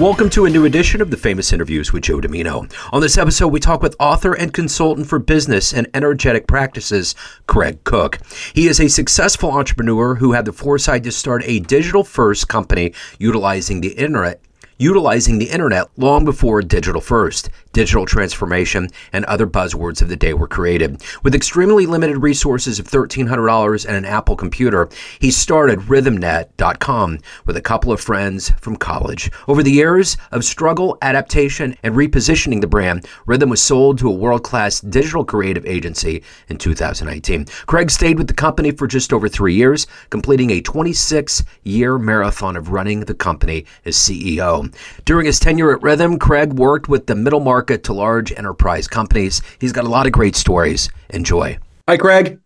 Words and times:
Welcome 0.00 0.30
to 0.30 0.46
a 0.46 0.50
new 0.50 0.64
edition 0.64 1.02
of 1.02 1.10
the 1.10 1.18
Famous 1.18 1.52
Interviews 1.52 1.92
with 1.92 2.04
Joe 2.04 2.20
Dimino. 2.20 2.72
On 2.90 3.02
this 3.02 3.18
episode, 3.18 3.48
we 3.48 3.60
talk 3.60 3.82
with 3.82 3.94
author 4.00 4.32
and 4.32 4.50
consultant 4.50 5.06
for 5.06 5.18
business 5.18 5.74
and 5.74 5.88
energetic 5.92 6.46
practices, 6.46 7.14
Craig 7.46 7.84
Cooke. 7.84 8.18
He 8.54 8.66
is 8.66 8.80
a 8.80 8.88
successful 8.88 9.50
entrepreneur 9.50 10.14
who 10.14 10.32
had 10.32 10.46
the 10.46 10.54
foresight 10.54 11.04
to 11.04 11.12
start 11.12 11.42
a 11.44 11.60
digital 11.60 12.02
first 12.02 12.48
company 12.48 12.94
utilizing 13.18 13.82
the 13.82 13.92
internet 13.92 14.40
utilizing 14.78 15.38
the 15.38 15.50
internet 15.50 15.88
long 15.98 16.24
before 16.24 16.62
digital 16.62 17.02
first, 17.02 17.50
digital 17.72 18.06
transformation, 18.06 18.88
and 19.12 19.24
other 19.24 19.46
buzzwords 19.46 20.02
of 20.02 20.08
the 20.08 20.16
day 20.16 20.34
were 20.34 20.48
created. 20.48 21.02
With 21.22 21.34
extremely 21.34 21.86
limited 21.86 22.18
resources 22.18 22.78
of 22.78 22.88
$1,300 22.88 23.86
and 23.86 23.96
an 23.96 24.04
Apple 24.04 24.36
computer, 24.36 24.88
he 25.18 25.30
started 25.30 25.80
RhythmNet.com 25.80 27.18
with 27.46 27.56
a 27.56 27.62
couple 27.62 27.92
of 27.92 28.00
friends 28.00 28.50
from 28.60 28.76
college. 28.76 29.30
Over 29.46 29.62
the 29.62 29.70
years 29.70 30.16
of 30.32 30.44
struggle, 30.44 30.98
adaptation, 31.02 31.76
and 31.82 31.94
repositioning 31.94 32.60
the 32.60 32.66
brand, 32.66 33.06
Rhythm 33.26 33.50
was 33.50 33.62
sold 33.62 33.98
to 33.98 34.08
a 34.08 34.14
world 34.14 34.42
class 34.42 34.80
digital 34.80 35.24
creative 35.24 35.66
agency 35.66 36.22
in 36.48 36.58
2019. 36.58 37.46
Craig 37.66 37.90
stayed 37.90 38.18
with 38.18 38.26
the 38.26 38.34
company 38.34 38.70
for 38.70 38.86
just 38.86 39.12
over 39.12 39.28
three 39.28 39.54
years, 39.54 39.86
completing 40.10 40.50
a 40.50 40.60
26 40.60 41.44
year 41.62 41.98
marathon 41.98 42.56
of 42.56 42.70
running 42.70 43.00
the 43.00 43.14
company 43.14 43.64
as 43.84 43.96
CEO. 43.96 44.74
During 45.04 45.26
his 45.26 45.38
tenure 45.38 45.74
at 45.74 45.82
Rhythm, 45.82 46.18
Craig 46.18 46.54
worked 46.54 46.88
with 46.88 47.06
the 47.06 47.14
middle 47.14 47.40
market 47.40 47.59
to 47.62 47.92
large 47.92 48.32
enterprise 48.32 48.88
companies. 48.88 49.42
He's 49.60 49.72
got 49.72 49.84
a 49.84 49.88
lot 49.88 50.06
of 50.06 50.12
great 50.12 50.36
stories. 50.36 50.88
Enjoy. 51.10 51.58
Hi, 51.88 51.96
Craig. 51.96 52.38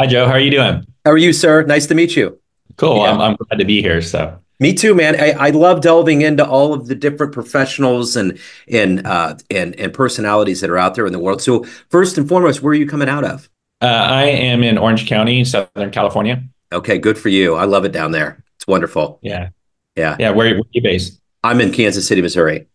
Hi, 0.00 0.06
Joe. 0.06 0.26
How 0.26 0.32
are 0.32 0.40
you 0.40 0.50
doing? 0.50 0.86
How 1.04 1.10
are 1.10 1.18
you, 1.18 1.32
sir? 1.32 1.62
Nice 1.64 1.86
to 1.86 1.94
meet 1.94 2.16
you. 2.16 2.38
Cool. 2.76 2.96
Yeah. 2.98 3.12
I'm, 3.12 3.20
I'm 3.20 3.36
glad 3.36 3.58
to 3.58 3.64
be 3.64 3.82
here. 3.82 4.00
So 4.00 4.38
me 4.62 4.72
too, 4.72 4.94
man. 4.94 5.20
I, 5.20 5.32
I, 5.32 5.50
love 5.50 5.80
delving 5.80 6.22
into 6.22 6.46
all 6.46 6.72
of 6.72 6.86
the 6.86 6.94
different 6.94 7.32
professionals 7.32 8.16
and 8.16 8.38
and 8.68 9.06
uh, 9.06 9.36
and 9.50 9.74
and 9.78 9.92
personalities 9.92 10.60
that 10.60 10.70
are 10.70 10.78
out 10.78 10.94
there 10.94 11.06
in 11.06 11.12
the 11.12 11.18
world. 11.18 11.42
So 11.42 11.64
first 11.90 12.16
and 12.16 12.28
foremost, 12.28 12.62
where 12.62 12.70
are 12.70 12.74
you 12.74 12.86
coming 12.86 13.08
out 13.08 13.24
of? 13.24 13.50
Uh, 13.80 13.86
I 13.86 14.22
am 14.24 14.62
in 14.62 14.78
Orange 14.78 15.08
County, 15.08 15.44
Southern 15.44 15.90
California. 15.90 16.44
Okay, 16.72 16.98
good 16.98 17.18
for 17.18 17.28
you. 17.28 17.56
I 17.56 17.64
love 17.64 17.84
it 17.84 17.92
down 17.92 18.12
there. 18.12 18.42
It's 18.56 18.66
wonderful. 18.66 19.18
Yeah, 19.20 19.48
yeah, 19.96 20.16
yeah. 20.20 20.30
Where, 20.30 20.54
where 20.54 20.60
are 20.60 20.70
you 20.70 20.82
based? 20.82 21.20
I'm 21.42 21.60
in 21.60 21.72
Kansas 21.72 22.06
City, 22.06 22.22
Missouri. 22.22 22.68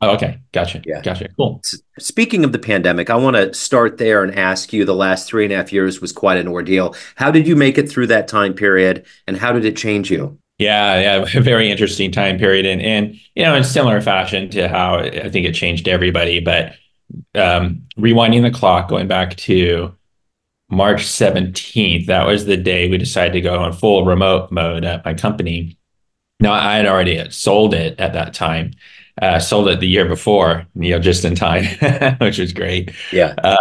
Oh, 0.00 0.14
okay. 0.14 0.38
Gotcha. 0.52 0.80
Yeah. 0.86 1.00
Gotcha. 1.02 1.28
Cool. 1.36 1.60
Speaking 1.98 2.44
of 2.44 2.52
the 2.52 2.58
pandemic, 2.58 3.10
I 3.10 3.16
want 3.16 3.34
to 3.36 3.52
start 3.52 3.98
there 3.98 4.22
and 4.22 4.32
ask 4.38 4.72
you 4.72 4.84
the 4.84 4.94
last 4.94 5.26
three 5.26 5.44
and 5.44 5.52
a 5.52 5.56
half 5.56 5.72
years 5.72 6.00
was 6.00 6.12
quite 6.12 6.38
an 6.38 6.46
ordeal. 6.46 6.94
How 7.16 7.32
did 7.32 7.48
you 7.48 7.56
make 7.56 7.78
it 7.78 7.90
through 7.90 8.06
that 8.08 8.28
time 8.28 8.54
period 8.54 9.06
and 9.26 9.36
how 9.36 9.52
did 9.52 9.64
it 9.64 9.76
change 9.76 10.10
you? 10.10 10.38
Yeah, 10.58 11.00
yeah, 11.18 11.40
very 11.40 11.70
interesting 11.70 12.12
time 12.12 12.38
period. 12.38 12.66
And 12.66 12.80
and 12.80 13.14
you 13.34 13.44
know, 13.44 13.54
in 13.54 13.64
similar 13.64 14.00
fashion 14.00 14.50
to 14.50 14.68
how 14.68 14.98
I 14.98 15.28
think 15.30 15.46
it 15.46 15.52
changed 15.52 15.88
everybody, 15.88 16.40
but 16.40 16.74
um, 17.34 17.82
rewinding 17.96 18.42
the 18.42 18.56
clock, 18.56 18.88
going 18.88 19.08
back 19.08 19.36
to 19.36 19.94
March 20.70 21.04
17th, 21.04 22.06
that 22.06 22.26
was 22.26 22.44
the 22.44 22.56
day 22.56 22.88
we 22.88 22.98
decided 22.98 23.32
to 23.32 23.40
go 23.40 23.64
in 23.64 23.72
full 23.72 24.04
remote 24.04 24.52
mode 24.52 24.84
at 24.84 25.04
my 25.04 25.14
company. 25.14 25.78
Now 26.40 26.52
I 26.52 26.76
had 26.76 26.86
already 26.86 27.30
sold 27.30 27.74
it 27.74 27.98
at 27.98 28.12
that 28.12 28.34
time. 28.34 28.72
Uh, 29.20 29.38
sold 29.38 29.68
it 29.68 29.80
the 29.80 29.88
year 29.88 30.04
before, 30.04 30.66
you 30.74 30.90
know, 30.90 30.98
just 30.98 31.24
in 31.24 31.34
time, 31.34 31.64
which 32.20 32.38
was 32.38 32.52
great. 32.52 32.92
Yeah. 33.12 33.34
Uh, 33.42 33.56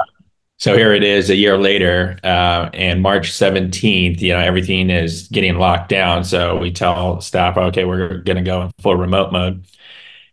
so 0.57 0.75
here 0.75 0.93
it 0.93 1.03
is 1.03 1.29
a 1.29 1.35
year 1.35 1.57
later, 1.57 2.17
uh, 2.23 2.69
and 2.73 3.01
March 3.01 3.31
17th, 3.31 4.19
you 4.21 4.33
know, 4.33 4.39
everything 4.39 4.89
is 4.89 5.27
getting 5.27 5.59
locked 5.59 5.89
down. 5.89 6.23
So 6.23 6.57
we 6.57 6.71
tell 6.71 7.21
staff, 7.21 7.57
okay, 7.57 7.85
we're 7.85 8.17
going 8.19 8.37
to 8.37 8.43
go 8.43 8.63
in 8.63 8.71
full 8.79 8.95
remote 8.95 9.31
mode. 9.31 9.65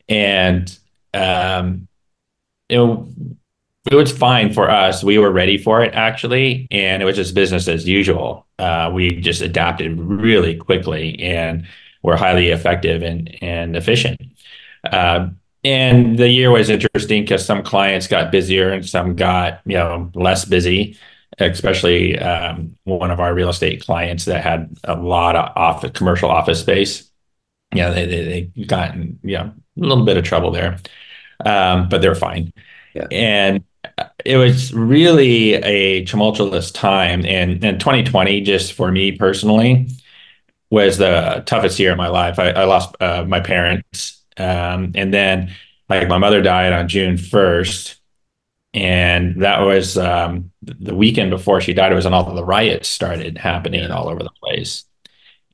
And, 0.08 0.76
um, 1.12 1.88
it, 2.70 2.80
it 3.90 3.94
was 3.94 4.16
fine 4.16 4.52
for 4.52 4.70
us. 4.70 5.04
We 5.04 5.18
were 5.18 5.30
ready 5.30 5.58
for 5.58 5.82
it 5.82 5.94
actually. 5.94 6.68
And 6.70 7.02
it 7.02 7.06
was 7.06 7.16
just 7.16 7.34
business 7.34 7.68
as 7.68 7.86
usual. 7.86 8.46
Uh, 8.58 8.90
we 8.92 9.20
just 9.20 9.42
adapted 9.42 9.98
really 10.00 10.56
quickly 10.56 11.18
and 11.20 11.66
were 12.02 12.16
highly 12.16 12.48
effective 12.48 13.02
and, 13.02 13.36
and 13.42 13.76
efficient. 13.76 14.20
Uh, 14.90 15.28
and 15.64 16.18
the 16.18 16.28
year 16.28 16.50
was 16.50 16.68
interesting 16.68 17.22
because 17.22 17.44
some 17.44 17.62
clients 17.62 18.06
got 18.06 18.30
busier 18.30 18.70
and 18.70 18.86
some 18.86 19.16
got 19.16 19.60
you 19.64 19.74
know 19.74 20.10
less 20.14 20.44
busy 20.44 20.98
especially 21.38 22.16
um, 22.20 22.76
one 22.84 23.10
of 23.10 23.18
our 23.18 23.34
real 23.34 23.48
estate 23.48 23.82
clients 23.84 24.24
that 24.26 24.44
had 24.44 24.72
a 24.84 24.94
lot 24.94 25.34
of 25.34 25.50
office, 25.56 25.90
commercial 25.92 26.30
office 26.30 26.60
space. 26.60 27.10
Yeah 27.74 27.90
they, 27.90 28.06
they, 28.06 28.24
they 28.54 28.64
got 28.66 28.94
in 28.94 29.18
yeah 29.22 29.46
a 29.46 29.52
little 29.76 30.04
bit 30.04 30.16
of 30.16 30.24
trouble 30.24 30.50
there 30.50 30.78
um, 31.44 31.88
but 31.88 32.00
they're 32.00 32.14
fine. 32.14 32.52
Yeah. 32.94 33.08
and 33.10 33.64
it 34.24 34.36
was 34.36 34.72
really 34.72 35.54
a 35.54 36.04
tumultuous 36.04 36.70
time 36.70 37.26
and, 37.26 37.62
and 37.64 37.80
2020 37.80 38.40
just 38.42 38.72
for 38.72 38.92
me 38.92 39.12
personally 39.12 39.88
was 40.70 40.98
the 40.98 41.42
toughest 41.46 41.78
year 41.78 41.92
of 41.92 41.98
my 41.98 42.08
life. 42.08 42.38
I, 42.38 42.50
I 42.50 42.64
lost 42.64 42.96
uh, 43.00 43.24
my 43.26 43.40
parents 43.40 44.23
um, 44.36 44.92
and 44.94 45.12
then 45.12 45.54
like 45.88 46.08
my 46.08 46.18
mother 46.18 46.42
died 46.42 46.72
on 46.72 46.88
June 46.88 47.16
1st. 47.16 47.96
And 48.72 49.42
that 49.42 49.60
was 49.60 49.96
um, 49.96 50.50
the 50.62 50.94
weekend 50.94 51.30
before 51.30 51.60
she 51.60 51.74
died. 51.74 51.92
It 51.92 51.94
was 51.94 52.06
when 52.06 52.14
all 52.14 52.34
the 52.34 52.44
riots 52.44 52.88
started 52.88 53.38
happening 53.38 53.88
all 53.90 54.08
over 54.08 54.22
the 54.22 54.30
place. 54.42 54.84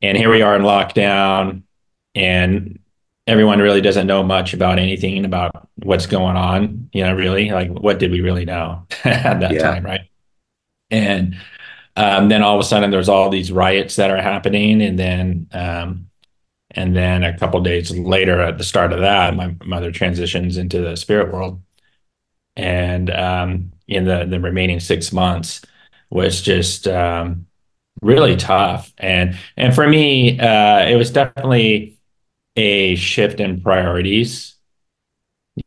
And 0.03 0.17
here 0.17 0.31
we 0.31 0.41
are 0.41 0.57
in 0.57 0.63
lockdown, 0.63 1.65
and 2.15 2.79
everyone 3.27 3.59
really 3.59 3.83
doesn't 3.83 4.07
know 4.07 4.23
much 4.23 4.55
about 4.55 4.79
anything 4.79 5.27
about 5.27 5.69
what's 5.77 6.07
going 6.07 6.37
on. 6.37 6.89
You 6.95 7.05
know, 7.05 7.15
really, 7.15 7.51
like 7.51 7.69
what 7.69 7.99
did 7.99 8.11
we 8.11 8.23
really 8.23 8.47
know 8.47 8.87
at 9.05 9.41
that 9.41 9.53
yeah. 9.53 9.61
time, 9.61 9.85
right? 9.85 10.01
And 10.91 11.37
um, 11.97 12.31
then 12.31 12.43
all 12.43 12.55
of 12.55 12.61
a 12.61 12.65
sudden, 12.65 12.91
there's 12.91 13.11
all 13.11 13.29
these 13.29 13.53
riots 13.53 13.97
that 13.97 14.11
are 14.11 14.23
happening, 14.23 14.81
and 14.81 14.99
then 14.99 15.49
um, 15.53 16.10
and 16.73 16.97
then 16.97 17.25
a 17.25 17.37
couple 17.39 17.61
days 17.61 17.91
later, 17.91 18.41
at 18.41 18.59
the 18.59 18.65
start 18.65 18.93
of 18.93 19.01
that, 19.01 19.35
my 19.37 19.55
mother 19.65 19.91
transitions 19.93 20.57
into 20.57 20.81
the 20.81 20.97
spirit 20.97 21.33
world. 21.33 21.63
And 22.57 23.11
um, 23.11 23.73
in 23.89 24.05
the, 24.05 24.27
the 24.27 24.41
remaining 24.41 24.81
six 24.81 25.13
months 25.13 25.63
was 26.11 26.43
just 26.43 26.87
um, 26.89 27.47
really 28.03 28.37
tough. 28.37 28.93
And 28.99 29.37
and 29.57 29.75
for 29.75 29.89
me, 29.89 30.39
uh, 30.39 30.87
it 30.89 30.97
was 30.97 31.11
definitely 31.11 31.99
a 32.57 32.97
shift 32.97 33.41
in 33.41 33.63
priorities. 33.63 34.57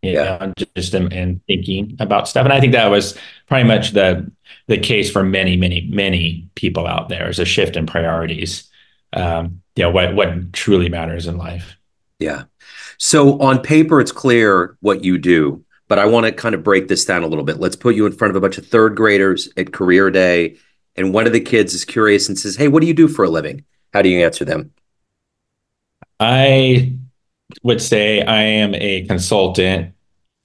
yeah, 0.02 0.38
know, 0.40 0.54
just 0.76 0.94
in, 0.94 1.12
in 1.12 1.42
thinking 1.48 1.98
about 2.00 2.28
stuff. 2.28 2.46
And 2.46 2.54
I 2.54 2.60
think 2.60 2.74
that 2.74 2.88
was 2.88 3.18
pretty 3.48 3.68
much 3.68 3.92
the 3.92 4.32
the 4.68 4.78
case 4.78 5.12
for 5.12 5.24
many, 5.24 5.58
many, 5.58 5.82
many 5.92 6.50
people 6.56 6.88
out 6.88 7.10
there 7.10 7.30
is 7.30 7.40
a 7.40 7.46
shift 7.46 7.76
in 7.76 7.86
priorities. 7.86 8.70
Um, 9.14 9.63
you 9.76 9.84
know 9.84 9.90
what 9.90 10.16
what 10.16 10.54
truly 10.54 10.90
matters 10.90 11.28
in 11.28 11.38
life. 11.38 11.76
Yeah. 12.20 12.44
So 12.98 13.40
on 13.42 13.62
paper 13.62 14.00
it's 14.00 14.12
clear 14.12 14.78
what 14.82 15.04
you 15.04 15.18
do 15.18 15.64
but 15.88 16.00
i 16.00 16.06
want 16.06 16.26
to 16.26 16.32
kind 16.32 16.56
of 16.56 16.64
break 16.64 16.88
this 16.88 17.06
down 17.06 17.24
a 17.24 17.28
little 17.28 17.44
bit. 17.44 17.60
Let's 17.60 17.76
put 17.76 17.96
you 17.96 18.06
in 18.06 18.14
front 18.14 18.32
of 18.32 18.36
a 18.36 18.42
bunch 18.42 18.58
of 18.58 18.68
third 18.68 18.96
graders 18.96 19.50
at 19.58 19.74
career 19.74 20.10
day 20.10 20.58
and 20.96 21.14
one 21.14 21.28
of 21.28 21.34
the 21.34 21.40
kids 21.40 21.74
is 21.74 21.86
curious 21.86 22.28
and 22.28 22.38
says 22.38 22.56
hey 22.56 22.68
what 22.68 22.82
do 22.82 22.88
you 22.88 22.94
do 22.94 23.08
for 23.08 23.26
a 23.26 23.30
living? 23.30 23.66
How 23.94 24.02
do 24.02 24.10
you 24.10 24.24
answer 24.24 24.46
them? 24.46 24.72
I 26.20 26.98
would 27.64 27.82
say 27.82 28.22
i 28.22 28.42
am 28.42 28.74
a 28.76 29.06
consultant 29.08 29.94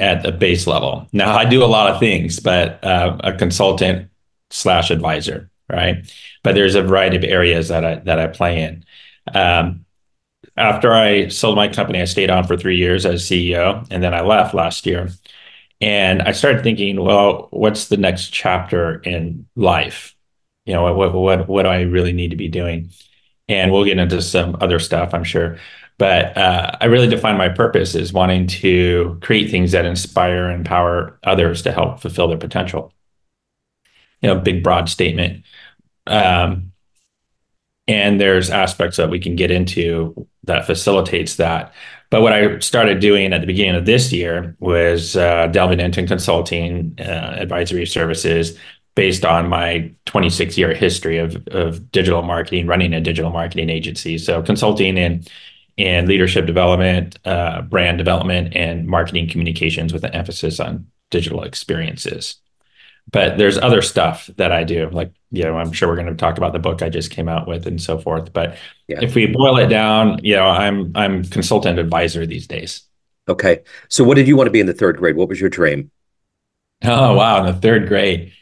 at 0.01 0.23
the 0.23 0.33
base 0.33 0.67
level. 0.67 1.09
Now 1.13 1.35
i 1.37 1.45
do 1.45 1.63
a 1.63 1.67
lot 1.67 1.91
of 1.91 2.01
things 2.01 2.41
but 2.41 2.83
uh, 2.85 3.19
a 3.25 3.33
consultant 3.35 4.11
slash 4.51 4.91
advisor 4.91 5.51
right? 5.71 6.11
But 6.43 6.55
there's 6.55 6.75
a 6.75 6.83
variety 6.83 7.17
of 7.19 7.25
areas 7.25 7.69
that 7.69 7.85
i 7.85 7.95
that 7.97 8.19
i 8.19 8.27
play 8.27 8.63
in 8.63 8.85
um, 9.35 9.85
after 10.57 10.93
I 10.93 11.29
sold 11.29 11.57
my 11.57 11.69
company, 11.69 12.01
I 12.01 12.05
stayed 12.05 12.31
on 12.31 12.47
for 12.47 12.57
three 12.57 12.77
years 12.77 13.07
as 13.07 13.25
CEO, 13.25 13.87
and 13.91 14.03
then 14.03 14.15
I 14.15 14.23
left 14.23 14.55
last 14.55 14.87
year. 14.87 15.11
And 15.81 16.23
I 16.23 16.33
started 16.33 16.63
thinking, 16.63 17.01
well, 17.01 17.49
what's 17.51 17.89
the 17.89 17.97
next 17.97 18.31
chapter 18.31 18.97
in 19.01 19.47
life? 19.55 20.17
You 20.67 20.75
know, 20.75 20.93
what 20.95 21.15
what 21.15 21.49
what 21.49 21.63
do 21.63 21.69
I 21.69 21.83
really 21.83 22.13
need 22.13 22.31
to 22.31 22.37
be 22.37 22.49
doing? 22.49 22.91
And 23.49 23.73
we'll 23.73 23.85
get 23.85 23.99
into 23.99 24.21
some 24.21 24.57
other 24.61 24.79
stuff, 24.79 25.15
I'm 25.15 25.25
sure. 25.25 25.59
But 25.99 26.37
uh, 26.37 26.73
I 26.81 26.87
really 26.87 27.09
define 27.09 27.37
my 27.37 27.49
purpose 27.49 27.95
as 27.95 28.13
wanting 28.13 28.47
to 28.49 29.19
create 29.23 29.51
things 29.51 29.73
that 29.73 29.85
inspire 29.85 30.47
and 30.47 30.61
empower 30.61 31.19
others 31.25 31.63
to 31.63 31.73
help 31.73 32.01
fulfill 32.01 32.29
their 32.29 32.39
potential. 32.39 32.93
You 34.21 34.29
know, 34.29 34.41
big 34.41 34.63
broad 34.63 34.89
statement. 34.89 35.45
Um, 36.07 36.73
and 37.89 38.21
there's 38.21 38.51
aspects 38.51 38.97
that 38.97 39.11
we 39.11 39.19
can 39.19 39.35
get 39.35 39.51
into 39.51 40.27
that 40.45 40.67
facilitates 40.67 41.37
that 41.37 41.73
but 42.11 42.23
what 42.23 42.33
i 42.33 42.59
started 42.61 43.01
doing 43.01 43.33
at 43.33 43.41
the 43.41 43.47
beginning 43.47 43.75
of 43.75 43.87
this 43.87 44.13
year 44.13 44.57
was 44.61 45.17
uh, 45.17 45.47
delving 45.49 45.81
into 45.81 46.07
consulting 46.07 46.95
uh, 47.01 47.35
advisory 47.39 47.87
services 47.87 48.57
based 48.95 49.25
on 49.25 49.49
my 49.49 49.91
26 50.07 50.59
year 50.59 50.75
history 50.75 51.19
of, 51.19 51.37
of 51.49 51.91
digital 51.91 52.23
marketing 52.23 52.67
running 52.67 52.93
a 52.93 53.01
digital 53.01 53.31
marketing 53.31 53.71
agency 53.71 54.19
so 54.19 54.43
consulting 54.43 54.97
in 54.97 55.25
in 55.79 56.07
leadership 56.07 56.45
development, 56.45 57.19
uh, 57.25 57.63
brand 57.63 57.99
development, 57.99 58.55
and 58.55 58.87
marketing 58.87 59.29
communications 59.29 59.93
with 59.93 60.05
an 60.05 60.13
emphasis 60.13 60.59
on 60.61 60.85
digital 61.11 61.45
experiences. 61.45 62.35
But 63.11 63.39
there's 63.39 63.57
other 63.57 63.81
stuff 63.81 64.29
that 64.37 64.53
I 64.53 64.65
do, 64.65 64.91
like 64.91 65.13
you 65.31 65.43
know, 65.45 65.57
I'm 65.57 65.73
sure 65.73 65.89
we're 65.89 65.97
going 65.97 66.09
to 66.09 66.15
talk 66.15 66.39
about 66.39 66.53
the 66.53 66.59
book 66.59 66.83
I 66.83 66.89
just 66.89 67.11
came 67.11 67.29
out 67.29 67.47
with 67.47 67.67
and 67.67 67.81
so 67.81 67.99
forth. 67.99 68.33
But 68.33 68.57
yeah. 68.87 68.99
if 69.01 69.15
we 69.15 69.27
boil 69.27 69.59
it 69.59 69.69
down, 69.69 70.21
you 70.23 70.37
know, 70.37 70.47
I'm 70.47 70.93
I'm 70.95 71.25
consultant 71.25 71.79
advisor 71.79 72.27
these 72.27 72.47
days. 72.47 72.83
Okay, 73.29 73.61
so 73.89 74.05
what 74.05 74.17
did 74.17 74.27
you 74.29 74.37
want 74.37 74.47
to 74.47 74.53
be 74.53 74.61
in 74.61 74.67
the 74.67 74.75
third 74.75 74.97
grade? 74.99 75.17
What 75.17 75.29
was 75.29 75.41
your 75.41 75.51
dream? 75.51 75.91
Oh 76.85 77.15
wow, 77.15 77.41
in 77.41 77.47
the 77.47 77.61
third 77.61 77.89
grade. 77.89 78.33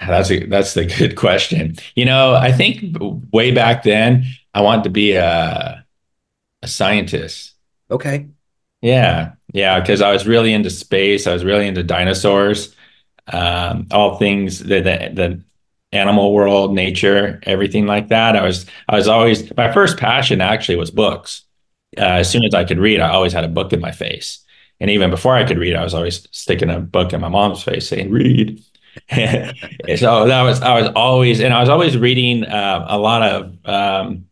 That's 0.00 0.30
a 0.30 0.46
that's 0.46 0.76
a 0.76 0.84
good 0.84 1.16
question. 1.16 1.76
You 1.94 2.04
know, 2.04 2.34
I 2.34 2.52
think 2.52 2.96
way 3.32 3.50
back 3.50 3.82
then 3.82 4.24
I 4.52 4.60
wanted 4.60 4.84
to 4.84 4.90
be 4.90 5.12
a 5.12 5.84
a 6.62 6.68
scientist. 6.68 7.54
Okay. 7.90 8.28
Yeah, 8.82 9.32
yeah, 9.52 9.80
because 9.80 10.02
I 10.02 10.12
was 10.12 10.26
really 10.26 10.52
into 10.52 10.70
space. 10.70 11.26
I 11.26 11.32
was 11.32 11.44
really 11.44 11.66
into 11.66 11.82
dinosaurs, 11.82 12.75
um, 13.32 13.86
all 13.90 14.16
things 14.18 14.60
the, 14.60 14.80
the 14.80 15.10
the 15.12 15.44
animal 15.92 16.32
world, 16.34 16.74
nature, 16.74 17.40
everything 17.44 17.86
like 17.86 18.08
that. 18.08 18.36
I 18.36 18.42
was 18.42 18.66
I 18.88 18.96
was 18.96 19.08
always 19.08 19.54
my 19.56 19.72
first 19.72 19.98
passion 19.98 20.40
actually 20.40 20.76
was 20.76 20.90
books. 20.90 21.42
Uh, 21.98 22.20
as 22.20 22.30
soon 22.30 22.44
as 22.44 22.54
I 22.54 22.64
could 22.64 22.78
read, 22.78 23.00
I 23.00 23.10
always 23.10 23.32
had 23.32 23.44
a 23.44 23.48
book 23.48 23.72
in 23.72 23.80
my 23.80 23.92
face. 23.92 24.44
And 24.80 24.90
even 24.90 25.10
before 25.10 25.34
I 25.34 25.44
could 25.44 25.58
read, 25.58 25.74
I 25.74 25.82
was 25.82 25.94
always 25.94 26.26
sticking 26.30 26.70
a 26.70 26.80
book 26.80 27.12
in 27.12 27.20
my 27.20 27.28
mom's 27.28 27.62
face 27.62 27.88
saying, 27.88 28.10
read. 28.10 28.62
so 29.10 30.26
that 30.26 30.42
was, 30.42 30.60
I 30.60 30.80
was 30.80 30.90
always, 30.94 31.40
and 31.40 31.54
I 31.54 31.60
was 31.60 31.68
always 31.68 31.96
reading 31.96 32.44
uh, 32.44 32.84
a 32.88 32.98
lot 32.98 33.22
of 33.22 33.56
um, 33.66 34.26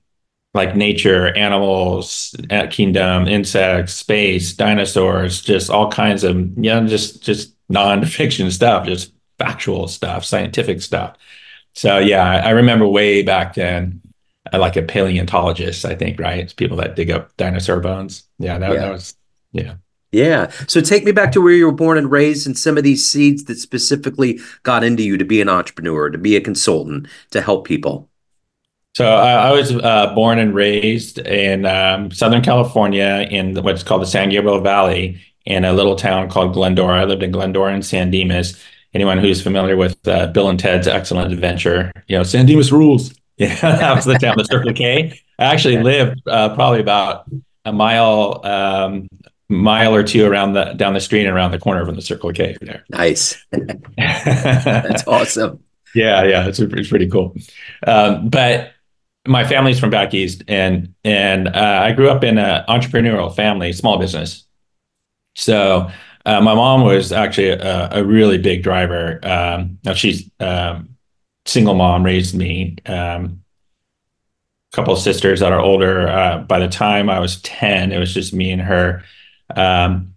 like 0.52 0.76
nature, 0.76 1.34
animals, 1.36 2.34
uh, 2.50 2.66
kingdom, 2.70 3.26
insects, 3.26 3.94
space, 3.94 4.54
dinosaurs, 4.54 5.40
just 5.42 5.70
all 5.70 5.90
kinds 5.90 6.24
of, 6.24 6.36
you 6.36 6.70
know, 6.70 6.86
just, 6.86 7.22
just 7.22 7.53
non-fiction 7.74 8.50
stuff, 8.50 8.86
just 8.86 9.12
factual 9.38 9.88
stuff, 9.88 10.24
scientific 10.24 10.80
stuff. 10.80 11.16
So 11.74 11.98
yeah, 11.98 12.42
I 12.44 12.50
remember 12.50 12.88
way 12.88 13.22
back 13.22 13.54
then, 13.54 14.00
uh, 14.52 14.58
like 14.58 14.76
a 14.76 14.82
paleontologist, 14.82 15.84
I 15.84 15.94
think, 15.94 16.18
right? 16.18 16.38
It's 16.38 16.54
people 16.54 16.76
that 16.78 16.96
dig 16.96 17.10
up 17.10 17.36
dinosaur 17.36 17.80
bones. 17.80 18.22
Yeah, 18.38 18.58
that, 18.58 18.72
yeah. 18.72 18.80
that 18.80 18.92
was, 18.92 19.14
yeah. 19.52 19.74
Yeah. 20.12 20.50
So 20.68 20.80
take 20.80 21.04
me 21.04 21.10
back 21.10 21.32
to 21.32 21.40
where 21.40 21.52
you 21.52 21.66
were 21.66 21.72
born 21.72 21.98
and 21.98 22.08
raised 22.08 22.46
and 22.46 22.56
some 22.56 22.78
of 22.78 22.84
these 22.84 23.04
seeds 23.04 23.44
that 23.44 23.58
specifically 23.58 24.38
got 24.62 24.84
into 24.84 25.02
you 25.02 25.18
to 25.18 25.24
be 25.24 25.40
an 25.40 25.48
entrepreneur, 25.48 26.08
to 26.08 26.18
be 26.18 26.36
a 26.36 26.40
consultant, 26.40 27.08
to 27.32 27.40
help 27.40 27.66
people. 27.66 28.08
So 28.94 29.04
I, 29.04 29.48
I 29.48 29.50
was 29.50 29.74
uh, 29.74 30.14
born 30.14 30.38
and 30.38 30.54
raised 30.54 31.18
in 31.18 31.66
um, 31.66 32.12
Southern 32.12 32.42
California 32.42 33.26
in 33.28 33.56
what's 33.60 33.82
called 33.82 34.02
the 34.02 34.06
San 34.06 34.28
Gabriel 34.28 34.60
Valley 34.60 35.20
in 35.44 35.64
a 35.64 35.72
little 35.72 35.96
town 35.96 36.28
called 36.28 36.54
Glendora. 36.54 37.00
I 37.00 37.04
lived 37.04 37.22
in 37.22 37.30
Glendora 37.30 37.72
and 37.74 37.84
San 37.84 38.10
Dimas. 38.10 38.62
Anyone 38.94 39.18
who's 39.18 39.42
familiar 39.42 39.76
with 39.76 40.06
uh, 40.06 40.28
Bill 40.28 40.48
and 40.48 40.58
Ted's 40.58 40.86
Excellent 40.86 41.32
Adventure, 41.32 41.92
you 42.06 42.16
know, 42.16 42.22
San 42.22 42.46
Dimas 42.46 42.72
rules. 42.72 43.14
Yeah, 43.36 43.52
that 43.62 43.96
was 43.96 44.04
the 44.04 44.14
town, 44.14 44.38
the 44.38 44.44
Circle 44.44 44.74
K. 44.74 45.20
I 45.40 45.44
actually 45.46 45.82
lived 45.82 46.22
uh, 46.28 46.54
probably 46.54 46.78
about 46.78 47.24
a 47.64 47.72
mile 47.72 48.40
um, 48.46 49.08
mile 49.48 49.92
or 49.92 50.04
two 50.04 50.24
around 50.24 50.52
the 50.52 50.72
down 50.74 50.94
the 50.94 51.00
street 51.00 51.26
and 51.26 51.34
around 51.34 51.50
the 51.50 51.58
corner 51.58 51.84
from 51.84 51.96
the 51.96 52.00
Circle 52.00 52.32
K 52.32 52.56
there. 52.60 52.84
Nice. 52.90 53.44
That's 53.96 55.04
awesome. 55.08 55.64
Yeah, 55.94 56.24
yeah, 56.24 56.46
it's, 56.46 56.58
it's 56.58 56.88
pretty 56.88 57.08
cool. 57.08 57.36
Um, 57.86 58.28
but 58.28 58.72
my 59.26 59.46
family's 59.46 59.78
from 59.78 59.90
back 59.90 60.12
east, 60.12 60.42
and 60.48 60.94
and 61.04 61.48
uh, 61.48 61.80
I 61.82 61.92
grew 61.92 62.10
up 62.10 62.24
in 62.24 62.38
an 62.38 62.64
entrepreneurial 62.68 63.34
family, 63.34 63.72
small 63.72 63.98
business. 63.98 64.46
So 65.34 65.90
uh, 66.24 66.40
my 66.40 66.54
mom 66.54 66.82
was 66.82 67.12
actually 67.12 67.50
a, 67.50 67.88
a 67.92 68.04
really 68.04 68.38
big 68.38 68.62
driver. 68.62 69.20
Um, 69.22 69.78
now 69.84 69.94
she's 69.94 70.30
um, 70.40 70.96
single 71.44 71.74
mom, 71.74 72.04
raised 72.04 72.34
me. 72.34 72.76
Um, 72.86 73.42
a 74.72 74.76
couple 74.76 74.94
of 74.94 75.00
sisters 75.00 75.40
that 75.40 75.52
are 75.52 75.60
older. 75.60 76.08
Uh, 76.08 76.38
by 76.38 76.58
the 76.58 76.68
time 76.68 77.08
I 77.08 77.20
was 77.20 77.40
ten, 77.42 77.92
it 77.92 77.98
was 77.98 78.14
just 78.14 78.32
me 78.32 78.50
and 78.50 78.62
her. 78.62 79.04
Um, 79.54 80.14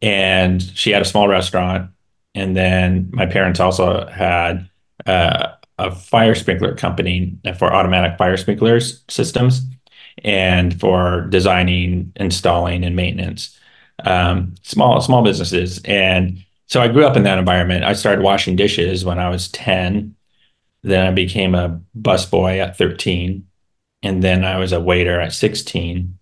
and 0.00 0.60
she 0.60 0.90
had 0.90 1.02
a 1.02 1.06
small 1.06 1.28
restaurant. 1.28 1.90
And 2.34 2.56
then 2.56 3.10
my 3.12 3.26
parents 3.26 3.60
also 3.60 4.06
had 4.06 4.68
uh, 5.06 5.52
a 5.78 5.94
fire 5.94 6.34
sprinkler 6.34 6.74
company 6.74 7.36
for 7.58 7.72
automatic 7.72 8.18
fire 8.18 8.36
sprinklers 8.36 9.04
systems 9.08 9.62
and 10.24 10.78
for 10.78 11.22
designing, 11.28 12.12
installing, 12.16 12.84
and 12.84 12.96
maintenance. 12.96 13.58
Um, 14.04 14.54
small 14.62 15.00
small 15.00 15.22
businesses. 15.22 15.80
And 15.84 16.44
so 16.66 16.80
I 16.80 16.88
grew 16.88 17.04
up 17.04 17.16
in 17.16 17.24
that 17.24 17.38
environment. 17.38 17.84
I 17.84 17.92
started 17.92 18.22
washing 18.22 18.56
dishes 18.56 19.04
when 19.04 19.18
I 19.18 19.28
was 19.28 19.48
10. 19.48 20.14
Then 20.82 21.06
I 21.06 21.10
became 21.12 21.54
a 21.54 21.80
busboy 21.98 22.58
at 22.58 22.76
13. 22.76 23.46
And 24.02 24.22
then 24.22 24.44
I 24.44 24.58
was 24.58 24.72
a 24.72 24.80
waiter 24.80 25.20
at 25.20 25.32
16 25.32 26.18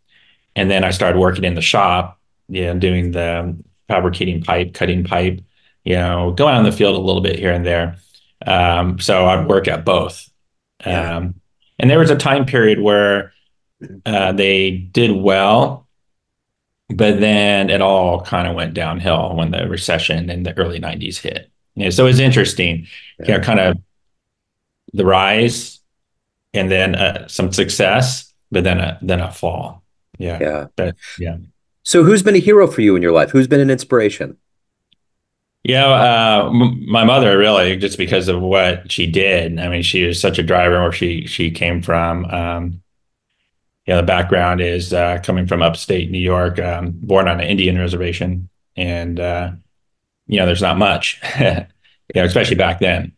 and 0.57 0.71
then 0.71 0.85
I 0.85 0.91
started 0.91 1.19
working 1.19 1.45
in 1.45 1.55
the 1.55 1.63
shop, 1.63 2.19
you 2.49 2.67
know, 2.67 2.79
doing 2.79 3.13
the 3.13 3.57
fabricating 3.89 4.43
pipe, 4.43 4.75
cutting 4.75 5.05
pipe, 5.05 5.41
you 5.85 5.95
know, 5.95 6.33
going 6.33 6.55
on 6.55 6.65
the 6.65 6.73
field 6.73 6.97
a 6.97 7.01
little 7.01 7.23
bit 7.23 7.39
here 7.39 7.53
and 7.53 7.65
there. 7.65 7.97
Um, 8.47 8.99
so 8.99 9.27
I'd 9.27 9.49
work 9.49 9.69
at 9.69 9.85
both. 9.85 10.29
Yeah. 10.85 11.17
Um, 11.17 11.41
and 11.79 11.91
there 11.91 11.99
was 11.99 12.11
a 12.11 12.17
time 12.17 12.45
period 12.45 12.81
where 12.81 13.33
uh, 14.05 14.33
they 14.33 14.71
did 14.71 15.13
well, 15.13 15.87
but 16.95 17.21
then 17.21 17.71
it 17.71 17.81
all 17.81 18.23
kind 18.23 18.49
of 18.49 18.55
went 18.55 18.75
downhill 18.75 19.35
when 19.35 19.51
the 19.51 19.69
recession 19.69 20.31
in 20.31 20.43
the 20.43 20.57
early 20.59 20.81
90s 20.81 21.19
hit. 21.19 21.51
You 21.75 21.85
know, 21.85 21.91
so 21.91 22.07
it's 22.07 22.19
interesting, 22.19 22.87
yeah. 23.19 23.27
you 23.27 23.33
know, 23.35 23.41
kind 23.41 23.61
of 23.61 23.79
the 24.93 25.05
rise 25.05 25.81
and 26.53 26.71
then 26.71 26.95
uh, 26.95 27.29
some 27.29 27.53
success, 27.53 28.33
but 28.51 28.65
then 28.65 28.79
a, 28.79 28.99
then 29.03 29.21
a 29.21 29.31
fall. 29.31 29.83
Yeah. 30.19 30.39
Yeah. 30.41 30.67
But, 30.77 30.97
yeah. 31.19 31.37
So 31.83 32.05
who's 32.05 32.23
been 32.23 32.35
a 32.35 32.41
hero 32.41 32.67
for 32.67 32.83
you 32.83 32.97
in 32.97 33.03
your 33.03 33.13
life? 33.13 33.31
Who's 33.31 33.47
been 33.47 33.61
an 33.61 33.71
inspiration? 33.71 34.37
Yeah, 35.63 35.87
uh, 35.87 36.49
m- 36.49 36.91
my 36.91 37.05
mother 37.05 37.37
really, 37.37 37.77
just 37.77 37.99
because 37.99 38.29
of 38.29 38.41
what 38.41 38.91
she 38.91 39.07
did. 39.07 39.59
I 39.59 39.69
mean, 39.69 39.83
she 39.83 40.05
was 40.05 40.19
such 40.21 40.39
a 40.39 40.43
driver 40.43 40.81
where 40.81 40.93
she 40.93 41.27
she 41.27 41.51
came 41.51 41.83
from. 41.83 42.25
Um, 42.27 42.83
yeah, 43.91 43.97
the 43.97 44.05
background 44.05 44.61
is 44.61 44.93
uh, 44.93 45.19
coming 45.25 45.49
from 45.49 45.63
upstate 45.63 46.13
New 46.13 46.21
York, 46.21 46.61
um, 46.61 46.93
born 46.93 47.27
on 47.27 47.41
an 47.41 47.47
Indian 47.49 47.77
reservation, 47.77 48.49
and 48.77 49.19
uh, 49.19 49.51
you 50.29 50.39
know, 50.39 50.47
there's 50.47 50.63
not 50.63 50.79
much, 50.79 51.21
you 51.41 51.67
know, 52.15 52.23
especially 52.23 52.55
back 52.55 52.79
then. 52.79 53.17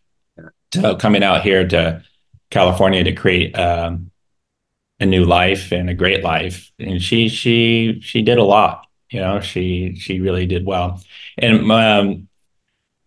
So 0.73 0.97
coming 0.97 1.23
out 1.23 1.43
here 1.43 1.69
to 1.69 2.03
California 2.49 3.05
to 3.05 3.13
create 3.13 3.55
um, 3.55 4.11
a 4.99 5.05
new 5.05 5.27
life 5.27 5.73
and 5.73 5.91
a 5.91 5.95
great 5.95 6.25
life. 6.25 6.73
And 6.79 7.03
she 7.03 7.29
she 7.29 8.01
she 8.01 8.23
did 8.23 8.39
a 8.39 8.43
lot. 8.43 8.87
You 9.11 9.21
know, 9.21 9.41
she 9.41 9.97
she 9.97 10.21
really 10.21 10.47
did 10.47 10.65
well. 10.65 11.03
And 11.37 11.71
um, 11.71 12.29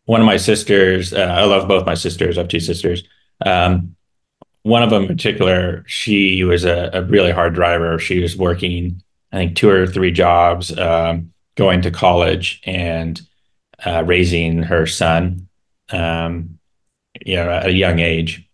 one 0.03 0.21
of 0.21 0.27
my 0.27 0.37
sisters, 0.37 1.13
uh, 1.13 1.35
I 1.35 1.45
love 1.45 1.67
both 1.67 1.83
my 1.83 1.95
sisters. 1.95 2.37
I 2.37 2.41
have 2.41 2.47
two 2.47 2.59
sisters. 2.59 3.01
Um, 3.43 3.94
one 4.65 4.81
of 4.81 4.89
them 4.89 5.03
in 5.03 5.07
particular, 5.07 5.83
she 5.85 6.43
was 6.43 6.65
a, 6.65 6.89
a, 6.91 7.03
really 7.03 7.29
hard 7.29 7.53
driver. 7.53 7.99
She 7.99 8.19
was 8.19 8.35
working, 8.35 8.99
I 9.31 9.37
think, 9.37 9.55
two 9.55 9.69
or 9.69 9.85
three 9.85 10.09
jobs, 10.09 10.75
um, 10.75 11.31
going 11.53 11.83
to 11.83 11.91
college 11.91 12.63
and 12.65 13.21
uh, 13.85 14.03
raising 14.07 14.63
her 14.63 14.87
son, 14.87 15.47
um, 15.91 16.57
you 17.23 17.35
know, 17.35 17.47
at 17.47 17.67
a 17.67 17.73
young 17.73 17.99
age. 17.99 18.49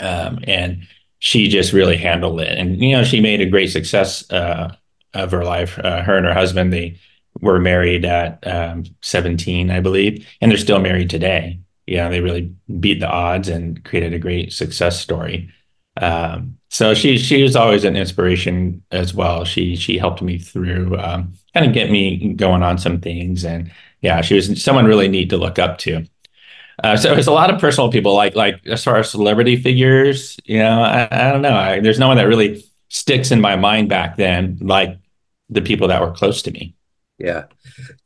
Um, 0.00 0.40
and 0.48 0.88
she 1.20 1.46
just 1.46 1.72
really 1.72 1.96
handled 1.96 2.40
it. 2.40 2.58
And, 2.58 2.80
you 2.80 2.96
know, 2.96 3.04
she 3.04 3.20
made 3.20 3.40
a 3.40 3.46
great 3.46 3.70
success 3.70 4.28
uh, 4.32 4.74
of 5.14 5.30
her 5.30 5.44
life. 5.44 5.78
Uh, 5.78 6.02
her 6.02 6.16
and 6.16 6.26
her 6.26 6.34
husband, 6.34 6.72
they 6.72 6.98
were 7.40 7.60
married 7.60 8.04
at 8.04 8.44
um, 8.48 8.82
17, 9.02 9.70
I 9.70 9.78
believe, 9.78 10.26
and 10.40 10.50
they're 10.50 10.58
still 10.58 10.80
married 10.80 11.08
today. 11.08 11.60
You 11.90 11.96
know, 11.98 12.10
they 12.10 12.20
really 12.20 12.54
beat 12.78 13.00
the 13.00 13.08
odds 13.08 13.48
and 13.48 13.84
created 13.84 14.14
a 14.14 14.18
great 14.18 14.52
success 14.52 15.00
story. 15.00 15.50
Um, 16.00 16.58
so 16.68 16.94
she 16.94 17.18
she 17.18 17.42
was 17.42 17.56
always 17.56 17.84
an 17.84 17.96
inspiration 17.96 18.82
as 18.92 19.12
well. 19.12 19.44
She 19.44 19.76
she 19.76 19.98
helped 19.98 20.22
me 20.22 20.38
through 20.38 20.96
um, 20.98 21.34
kind 21.52 21.66
of 21.66 21.72
get 21.74 21.90
me 21.90 22.32
going 22.34 22.62
on 22.62 22.78
some 22.78 23.00
things, 23.00 23.44
and 23.44 23.72
yeah, 24.02 24.20
she 24.22 24.34
was 24.36 24.62
someone 24.62 24.86
really 24.86 25.08
neat 25.08 25.30
to 25.30 25.36
look 25.36 25.58
up 25.58 25.78
to. 25.78 26.06
Uh, 26.82 26.96
so 26.96 27.12
there's 27.14 27.26
a 27.26 27.32
lot 27.32 27.52
of 27.52 27.60
personal 27.60 27.90
people, 27.90 28.14
like 28.14 28.34
like 28.36 28.66
as 28.66 28.84
far 28.84 28.96
as 28.96 29.10
celebrity 29.10 29.56
figures, 29.56 30.38
you 30.44 30.58
know, 30.58 30.82
I, 30.82 31.08
I 31.10 31.32
don't 31.32 31.42
know. 31.42 31.56
I, 31.56 31.80
there's 31.80 31.98
no 31.98 32.08
one 32.08 32.16
that 32.16 32.28
really 32.28 32.64
sticks 32.88 33.30
in 33.30 33.40
my 33.40 33.56
mind 33.56 33.88
back 33.88 34.16
then, 34.16 34.58
like 34.62 34.98
the 35.50 35.62
people 35.62 35.88
that 35.88 36.00
were 36.00 36.12
close 36.12 36.42
to 36.42 36.52
me. 36.52 36.74
Yeah. 37.20 37.44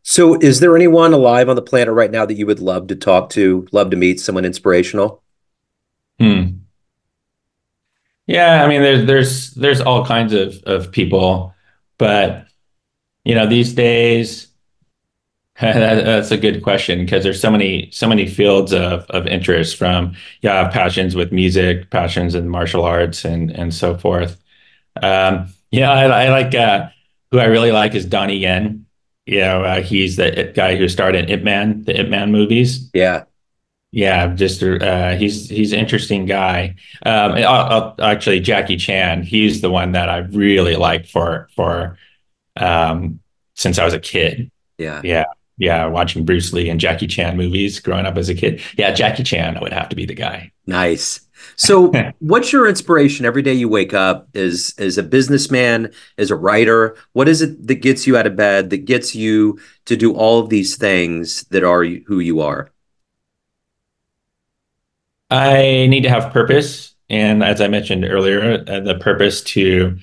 So, 0.02 0.34
is 0.34 0.60
there 0.60 0.76
anyone 0.76 1.12
alive 1.12 1.48
on 1.48 1.56
the 1.56 1.62
planet 1.62 1.94
right 1.94 2.10
now 2.10 2.26
that 2.26 2.34
you 2.34 2.46
would 2.46 2.60
love 2.60 2.88
to 2.88 2.96
talk 2.96 3.30
to, 3.30 3.66
love 3.70 3.90
to 3.90 3.96
meet, 3.96 4.20
someone 4.20 4.44
inspirational? 4.44 5.22
Hmm. 6.18 6.58
Yeah, 8.26 8.64
I 8.64 8.68
mean, 8.68 8.82
there's 8.82 9.06
there's 9.06 9.50
there's 9.52 9.80
all 9.80 10.04
kinds 10.04 10.32
of 10.32 10.62
of 10.64 10.90
people, 10.90 11.54
but 11.98 12.46
you 13.24 13.34
know, 13.34 13.46
these 13.46 13.72
days, 13.74 14.48
that, 15.60 15.74
that's 16.04 16.30
a 16.30 16.36
good 16.36 16.62
question 16.62 17.04
because 17.04 17.22
there's 17.22 17.40
so 17.40 17.50
many 17.50 17.90
so 17.92 18.08
many 18.08 18.26
fields 18.26 18.72
of 18.72 19.04
of 19.10 19.26
interest 19.26 19.76
from 19.76 20.14
yeah, 20.42 20.68
passions 20.70 21.14
with 21.14 21.32
music, 21.32 21.90
passions 21.90 22.34
in 22.34 22.48
martial 22.48 22.82
arts, 22.84 23.24
and 23.24 23.50
and 23.50 23.72
so 23.72 23.96
forth. 23.96 24.42
Um, 25.00 25.48
yeah, 25.70 25.92
I, 25.92 26.24
I 26.24 26.28
like 26.30 26.54
uh, 26.54 26.88
who 27.30 27.38
I 27.38 27.44
really 27.44 27.72
like 27.72 27.94
is 27.94 28.06
Donnie 28.06 28.38
Yen. 28.38 28.86
You 29.26 29.40
know, 29.40 29.64
uh, 29.64 29.80
he's 29.80 30.16
the 30.16 30.52
guy 30.54 30.76
who 30.76 30.88
started 30.88 31.30
Ip 31.30 31.42
Man, 31.42 31.82
the 31.84 31.98
Ip 32.00 32.08
Man 32.08 32.30
movies. 32.30 32.90
Yeah. 32.92 33.24
Yeah, 33.90 34.34
just 34.34 34.60
uh, 34.60 35.14
he's 35.14 35.48
he's 35.48 35.72
an 35.72 35.78
interesting 35.78 36.26
guy. 36.26 36.74
Um, 37.06 37.34
I'll, 37.34 37.44
I'll, 37.46 37.94
actually, 38.00 38.40
Jackie 38.40 38.76
Chan, 38.76 39.22
he's 39.22 39.60
the 39.60 39.70
one 39.70 39.92
that 39.92 40.08
I 40.08 40.18
really 40.18 40.74
like 40.74 41.06
for 41.06 41.48
for 41.54 41.96
um, 42.56 43.20
since 43.54 43.78
I 43.78 43.84
was 43.84 43.94
a 43.94 44.00
kid. 44.00 44.50
Yeah, 44.78 45.00
yeah, 45.04 45.26
yeah. 45.58 45.86
Watching 45.86 46.24
Bruce 46.24 46.52
Lee 46.52 46.70
and 46.70 46.80
Jackie 46.80 47.06
Chan 47.06 47.36
movies 47.36 47.78
growing 47.78 48.04
up 48.04 48.16
as 48.16 48.28
a 48.28 48.34
kid. 48.34 48.60
Yeah, 48.76 48.90
Jackie 48.90 49.22
Chan 49.22 49.60
would 49.60 49.72
have 49.72 49.90
to 49.90 49.96
be 49.96 50.06
the 50.06 50.14
guy. 50.14 50.50
Nice. 50.66 51.23
So, 51.56 51.92
what's 52.18 52.52
your 52.52 52.68
inspiration 52.68 53.26
every 53.26 53.42
day 53.42 53.54
you 53.54 53.68
wake 53.68 53.94
up? 53.94 54.28
As 54.34 54.74
as 54.78 54.98
a 54.98 55.02
businessman, 55.02 55.92
as 56.18 56.30
a 56.30 56.36
writer, 56.36 56.96
what 57.12 57.28
is 57.28 57.42
it 57.42 57.66
that 57.66 57.76
gets 57.76 58.06
you 58.06 58.16
out 58.16 58.26
of 58.26 58.36
bed? 58.36 58.70
That 58.70 58.84
gets 58.84 59.14
you 59.14 59.58
to 59.86 59.96
do 59.96 60.14
all 60.14 60.40
of 60.40 60.48
these 60.48 60.76
things 60.76 61.42
that 61.44 61.64
are 61.64 61.84
who 61.84 62.20
you 62.20 62.40
are? 62.40 62.70
I 65.30 65.86
need 65.88 66.02
to 66.02 66.10
have 66.10 66.32
purpose. 66.32 66.94
And 67.10 67.42
as 67.42 67.60
I 67.60 67.68
mentioned 67.68 68.04
earlier, 68.04 68.64
uh, 68.66 68.80
the 68.80 68.96
purpose 68.98 69.42
to 69.42 69.98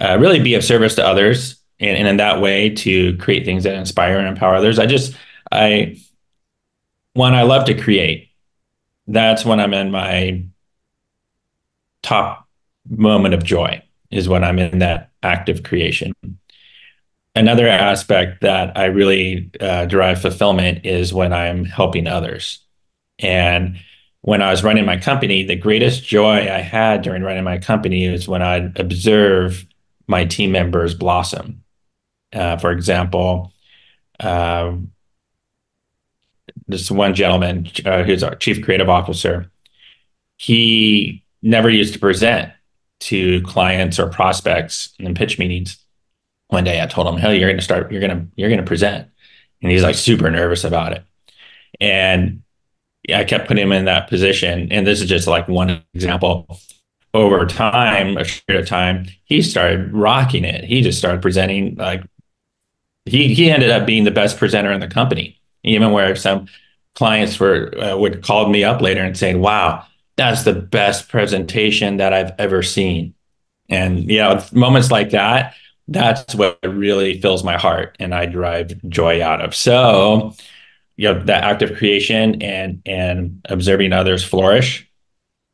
uh, 0.00 0.16
really 0.18 0.40
be 0.40 0.54
of 0.54 0.64
service 0.64 0.94
to 0.96 1.06
others 1.06 1.56
and, 1.80 1.96
and 1.96 2.08
in 2.08 2.16
that 2.18 2.40
way 2.40 2.70
to 2.70 3.16
create 3.18 3.44
things 3.44 3.64
that 3.64 3.74
inspire 3.74 4.18
and 4.18 4.28
empower 4.28 4.54
others. 4.54 4.78
I 4.78 4.86
just, 4.86 5.14
I, 5.52 5.98
when 7.14 7.34
I 7.34 7.42
love 7.42 7.66
to 7.66 7.74
create, 7.74 8.30
that's 9.06 9.44
when 9.44 9.60
I'm 9.60 9.74
in 9.74 9.90
my 9.90 10.44
top 12.06 12.46
moment 12.88 13.34
of 13.34 13.44
joy, 13.44 13.82
is 14.10 14.28
when 14.28 14.44
I'm 14.44 14.58
in 14.58 14.78
that 14.78 15.10
active 15.22 15.62
creation. 15.62 16.12
Another 17.34 17.68
aspect 17.68 18.40
that 18.40 18.76
I 18.78 18.86
really 18.86 19.50
uh, 19.60 19.86
derive 19.86 20.22
fulfillment 20.22 20.86
is 20.86 21.12
when 21.12 21.32
I'm 21.32 21.64
helping 21.64 22.06
others. 22.06 22.64
And 23.18 23.78
when 24.22 24.40
I 24.40 24.50
was 24.50 24.64
running 24.64 24.86
my 24.86 24.96
company, 24.96 25.44
the 25.44 25.56
greatest 25.56 26.04
joy 26.04 26.50
I 26.50 26.60
had 26.60 27.02
during 27.02 27.22
running 27.22 27.44
my 27.44 27.58
company 27.58 28.06
is 28.06 28.28
when 28.28 28.42
I'd 28.42 28.78
observe 28.78 29.66
my 30.06 30.24
team 30.24 30.52
members 30.52 30.94
blossom. 30.94 31.62
Uh, 32.32 32.56
for 32.56 32.70
example, 32.70 33.52
uh, 34.20 34.72
this 36.68 36.90
one 36.90 37.14
gentleman 37.14 37.68
uh, 37.84 38.02
who's 38.02 38.22
our 38.22 38.34
chief 38.34 38.64
creative 38.64 38.88
officer, 38.88 39.50
he 40.36 41.25
never 41.42 41.70
used 41.70 41.94
to 41.94 41.98
present 41.98 42.52
to 43.00 43.42
clients 43.42 43.98
or 43.98 44.08
prospects 44.08 44.94
in 44.98 45.14
pitch 45.14 45.38
meetings. 45.38 45.78
One 46.48 46.64
day 46.64 46.80
I 46.80 46.86
told 46.86 47.08
him, 47.08 47.18
"Hey, 47.18 47.38
you're 47.38 47.52
to 47.52 47.60
start. 47.60 47.90
You're 47.90 48.00
to 48.08 48.26
you're 48.36 48.54
to 48.56 48.62
present," 48.62 49.08
and 49.62 49.70
he's 49.70 49.82
like 49.82 49.96
super 49.96 50.30
nervous 50.30 50.64
about 50.64 50.92
it. 50.92 51.04
And 51.80 52.42
I 53.14 53.24
kept 53.24 53.48
putting 53.48 53.62
him 53.62 53.72
in 53.72 53.84
that 53.84 54.08
position. 54.08 54.68
And 54.70 54.86
this 54.86 55.00
is 55.00 55.08
just 55.08 55.26
like 55.26 55.48
one 55.48 55.82
example. 55.94 56.60
Over 57.14 57.46
time, 57.46 58.18
a 58.18 58.24
period 58.24 58.62
of 58.62 58.68
time, 58.68 59.06
he 59.24 59.40
started 59.40 59.92
rocking 59.92 60.44
it. 60.44 60.64
He 60.64 60.82
just 60.82 60.98
started 60.98 61.22
presenting 61.22 61.76
like 61.76 62.02
he 63.06 63.34
he 63.34 63.50
ended 63.50 63.70
up 63.70 63.86
being 63.86 64.04
the 64.04 64.10
best 64.10 64.36
presenter 64.36 64.70
in 64.70 64.80
the 64.80 64.88
company. 64.88 65.40
Even 65.64 65.92
where 65.92 66.14
some 66.14 66.46
clients 66.94 67.40
were 67.40 67.72
uh, 67.78 67.96
would 67.96 68.22
call 68.22 68.48
me 68.50 68.64
up 68.64 68.82
later 68.82 69.02
and 69.02 69.16
saying, 69.16 69.40
"Wow, 69.40 69.84
that's 70.16 70.44
the 70.44 70.54
best 70.54 71.08
presentation 71.08 71.98
that 71.98 72.12
I've 72.12 72.32
ever 72.38 72.62
seen." 72.62 73.14
And 73.68 74.10
you 74.10 74.18
know, 74.18 74.42
moments 74.52 74.90
like 74.90 75.10
that, 75.10 75.54
that's 75.88 76.34
what 76.34 76.58
really 76.64 77.20
fills 77.20 77.44
my 77.44 77.56
heart 77.56 77.96
and 78.00 78.14
I 78.14 78.26
derive 78.26 78.80
joy 78.88 79.22
out 79.22 79.40
of. 79.40 79.54
So 79.54 80.34
you 80.96 81.12
know 81.12 81.22
that 81.24 81.44
act 81.44 81.62
of 81.62 81.76
creation 81.76 82.42
and 82.42 82.82
and 82.86 83.40
observing 83.48 83.92
others 83.92 84.24
flourish 84.24 84.88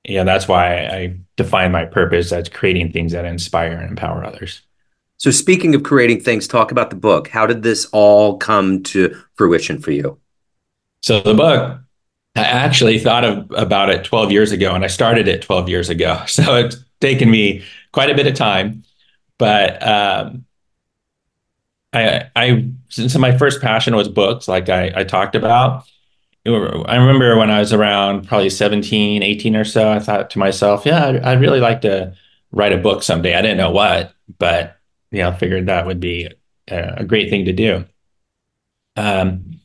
yeah 0.04 0.24
that's 0.24 0.48
why 0.48 0.86
i 0.86 1.16
define 1.36 1.72
my 1.72 1.84
purpose 1.84 2.32
as 2.32 2.48
creating 2.48 2.92
things 2.92 3.12
that 3.12 3.24
inspire 3.24 3.72
and 3.72 3.90
empower 3.90 4.24
others 4.24 4.62
so 5.18 5.30
speaking 5.30 5.74
of 5.74 5.82
creating 5.82 6.20
things 6.20 6.48
talk 6.48 6.70
about 6.70 6.90
the 6.90 6.96
book 6.96 7.28
how 7.28 7.46
did 7.46 7.62
this 7.62 7.86
all 7.92 8.36
come 8.38 8.82
to 8.82 9.14
fruition 9.34 9.80
for 9.80 9.90
you 9.90 10.18
so 11.00 11.20
the 11.20 11.34
book 11.34 11.80
i 12.36 12.40
actually 12.40 12.98
thought 12.98 13.24
of 13.24 13.50
about 13.52 13.90
it 13.90 14.04
12 14.04 14.32
years 14.32 14.52
ago 14.52 14.74
and 14.74 14.84
i 14.84 14.88
started 14.88 15.28
it 15.28 15.42
12 15.42 15.68
years 15.68 15.88
ago 15.88 16.22
so 16.26 16.56
it's 16.56 16.76
taken 17.00 17.30
me 17.30 17.62
quite 17.92 18.10
a 18.10 18.14
bit 18.14 18.26
of 18.26 18.34
time 18.34 18.84
but 19.38 19.82
um, 19.84 20.44
I, 21.92 22.30
I 22.34 22.70
since 22.88 23.16
my 23.16 23.36
first 23.36 23.60
passion 23.60 23.96
was 23.96 24.08
books, 24.08 24.48
like 24.48 24.68
I, 24.68 24.92
I 24.94 25.04
talked 25.04 25.34
about. 25.34 25.84
I 26.46 26.50
remember 26.96 27.36
when 27.36 27.50
I 27.50 27.60
was 27.60 27.72
around 27.72 28.26
probably 28.26 28.50
17, 28.50 29.22
18 29.22 29.56
or 29.56 29.64
so, 29.64 29.90
I 29.90 30.00
thought 30.00 30.30
to 30.30 30.38
myself, 30.38 30.84
yeah, 30.84 31.06
I'd, 31.06 31.16
I'd 31.22 31.40
really 31.40 31.60
like 31.60 31.82
to 31.82 32.14
write 32.50 32.72
a 32.72 32.78
book 32.78 33.02
someday. 33.02 33.34
I 33.34 33.42
didn't 33.42 33.58
know 33.58 33.70
what, 33.70 34.12
but 34.38 34.76
you 35.10 35.18
know, 35.18 35.32
figured 35.32 35.66
that 35.66 35.86
would 35.86 36.00
be 36.00 36.28
a, 36.68 36.94
a 36.98 37.04
great 37.04 37.30
thing 37.30 37.44
to 37.44 37.52
do. 37.52 37.84
Um, 38.96 39.60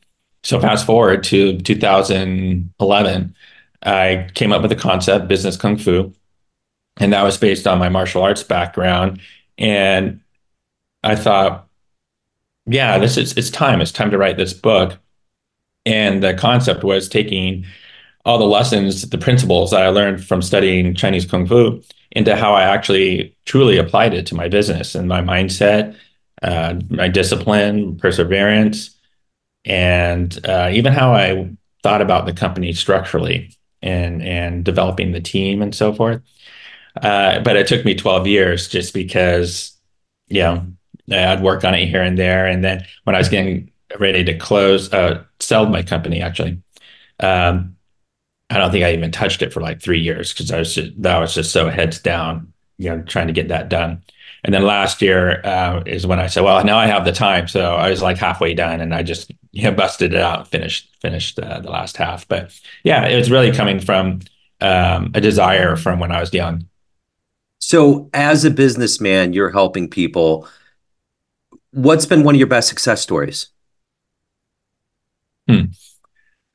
so 0.48 0.62
fast 0.62 0.86
forward 0.86 1.26
to 1.26 1.60
2011, 1.60 3.36
I 3.84 4.30
came 4.34 4.54
up 4.54 4.62
with 4.62 4.70
the 4.70 4.78
concept 4.78 5.28
business 5.28 5.58
kung 5.58 5.78
fu, 5.78 6.14
and 6.96 7.12
that 7.12 7.24
was 7.24 7.36
based 7.36 7.68
on 7.68 7.80
my 7.80 7.90
martial 7.90 8.24
arts 8.24 8.44
background. 8.44 9.20
And 9.58 10.22
I 11.04 11.18
thought, 11.18 11.68
yeah, 12.66 12.98
this 12.98 13.18
is 13.18 13.36
it's 13.36 13.50
time. 13.50 13.82
It's 13.82 13.92
time 13.92 14.10
to 14.12 14.18
write 14.18 14.38
this 14.38 14.54
book. 14.54 14.98
And 15.86 16.24
the 16.24 16.34
concept 16.34 16.82
was 16.82 17.10
taking 17.10 17.66
all 18.24 18.38
the 18.38 18.46
lessons, 18.46 19.10
the 19.10 19.18
principles 19.18 19.72
that 19.72 19.84
I 19.84 19.90
learned 19.90 20.24
from 20.24 20.42
studying 20.42 20.96
Chinese 20.96 21.26
Kung 21.26 21.46
Fu 21.46 21.82
into 22.12 22.38
how 22.38 22.54
I 22.54 22.64
actually 22.64 23.36
truly 23.44 23.78
applied 23.78 24.14
it 24.14 24.26
to 24.28 24.36
my 24.36 24.48
business 24.48 24.96
and 24.96 25.10
my 25.10 25.20
mindset, 25.20 25.94
uh, 26.42 26.76
my 26.90 27.10
discipline, 27.10 27.98
perseverance, 27.98 28.97
and 29.66 30.40
uh, 30.46 30.70
even 30.72 30.94
how 30.94 31.14
I 31.14 31.50
thought 31.84 32.02
about 32.02 32.26
the 32.26 32.34
company 32.34 32.74
structurally 32.74 33.56
and 33.82 34.22
and 34.24 34.66
developing 34.66 35.12
the 35.12 35.22
team 35.22 35.62
and 35.62 35.74
so 35.74 35.94
forth. 35.94 36.22
Uh, 37.02 37.40
but 37.42 37.56
it 37.56 37.68
took 37.68 37.86
me 37.86 37.94
12 37.96 38.28
years 38.28 38.68
just 38.68 38.94
because, 38.94 39.78
you 40.28 40.42
know, 40.42 40.66
I'd 41.12 41.44
work 41.44 41.64
on 41.64 41.76
it 41.76 41.88
here 41.88 42.02
and 42.02 42.18
there. 42.18 42.46
And 42.48 42.64
then 42.64 42.86
when 43.04 43.16
I 43.16 43.20
was 43.20 43.30
getting 43.30 43.72
ready 44.00 44.24
to 44.24 44.38
close, 44.38 44.92
uh, 44.92 45.24
sell 45.40 45.68
my 45.68 45.84
company, 45.84 46.22
actually, 46.22 46.62
um, 47.20 47.76
I 48.50 48.58
don't 48.58 48.72
think 48.72 48.86
I 48.86 48.94
even 48.94 49.12
touched 49.12 49.42
it 49.42 49.54
for 49.54 49.62
like 49.62 49.82
three 49.82 50.00
years 50.00 50.34
because 50.34 50.52
I 50.52 50.60
was 50.60 50.74
just, 50.74 51.02
that 51.02 51.20
was 51.20 51.34
just 51.34 51.52
so 51.52 51.70
heads 51.70 52.00
down, 52.00 52.54
you 52.78 52.90
know, 52.90 53.02
trying 53.04 53.28
to 53.28 53.34
get 53.34 53.50
that 53.50 53.70
done. 53.70 54.04
And 54.44 54.54
then 54.54 54.64
last 54.64 55.02
year 55.02 55.42
uh, 55.46 55.84
is 55.86 56.06
when 56.06 56.20
I 56.20 56.28
said, 56.28 56.44
well, 56.44 56.64
now 56.64 56.78
I 56.78 56.86
have 56.86 57.06
the 57.06 57.12
time. 57.12 57.48
So 57.48 57.76
I 57.76 57.90
was 57.90 58.02
like 58.02 58.18
halfway 58.18 58.54
done 58.54 58.82
and 58.82 58.94
I 58.94 59.04
just, 59.04 59.32
you 59.52 59.64
know, 59.64 59.72
busted 59.72 60.14
it 60.14 60.22
out 60.22 60.40
and 60.40 60.48
finished, 60.48 60.96
finished 61.02 61.40
uh, 61.40 61.60
the 61.60 61.72
last 61.72 61.98
half. 61.98 62.28
But 62.28 62.58
yeah, 62.84 63.06
it 63.08 63.16
was 63.16 63.32
really 63.32 63.52
coming 63.52 63.80
from 63.80 64.22
um, 64.62 65.12
a 65.16 65.22
desire 65.22 65.76
from 65.76 66.00
when 66.00 66.12
I 66.12 66.20
was 66.20 66.34
young. 66.34 66.68
So 67.60 68.10
as 68.14 68.46
a 68.46 68.52
businessman, 68.52 69.34
you're 69.34 69.52
helping 69.52 69.90
people 69.90 70.48
what's 71.72 72.06
been 72.06 72.24
one 72.24 72.36
of 72.36 72.40
your 72.40 72.48
best 72.48 72.68
success 72.68 73.02
stories? 73.02 73.50
Hmm. 75.48 75.66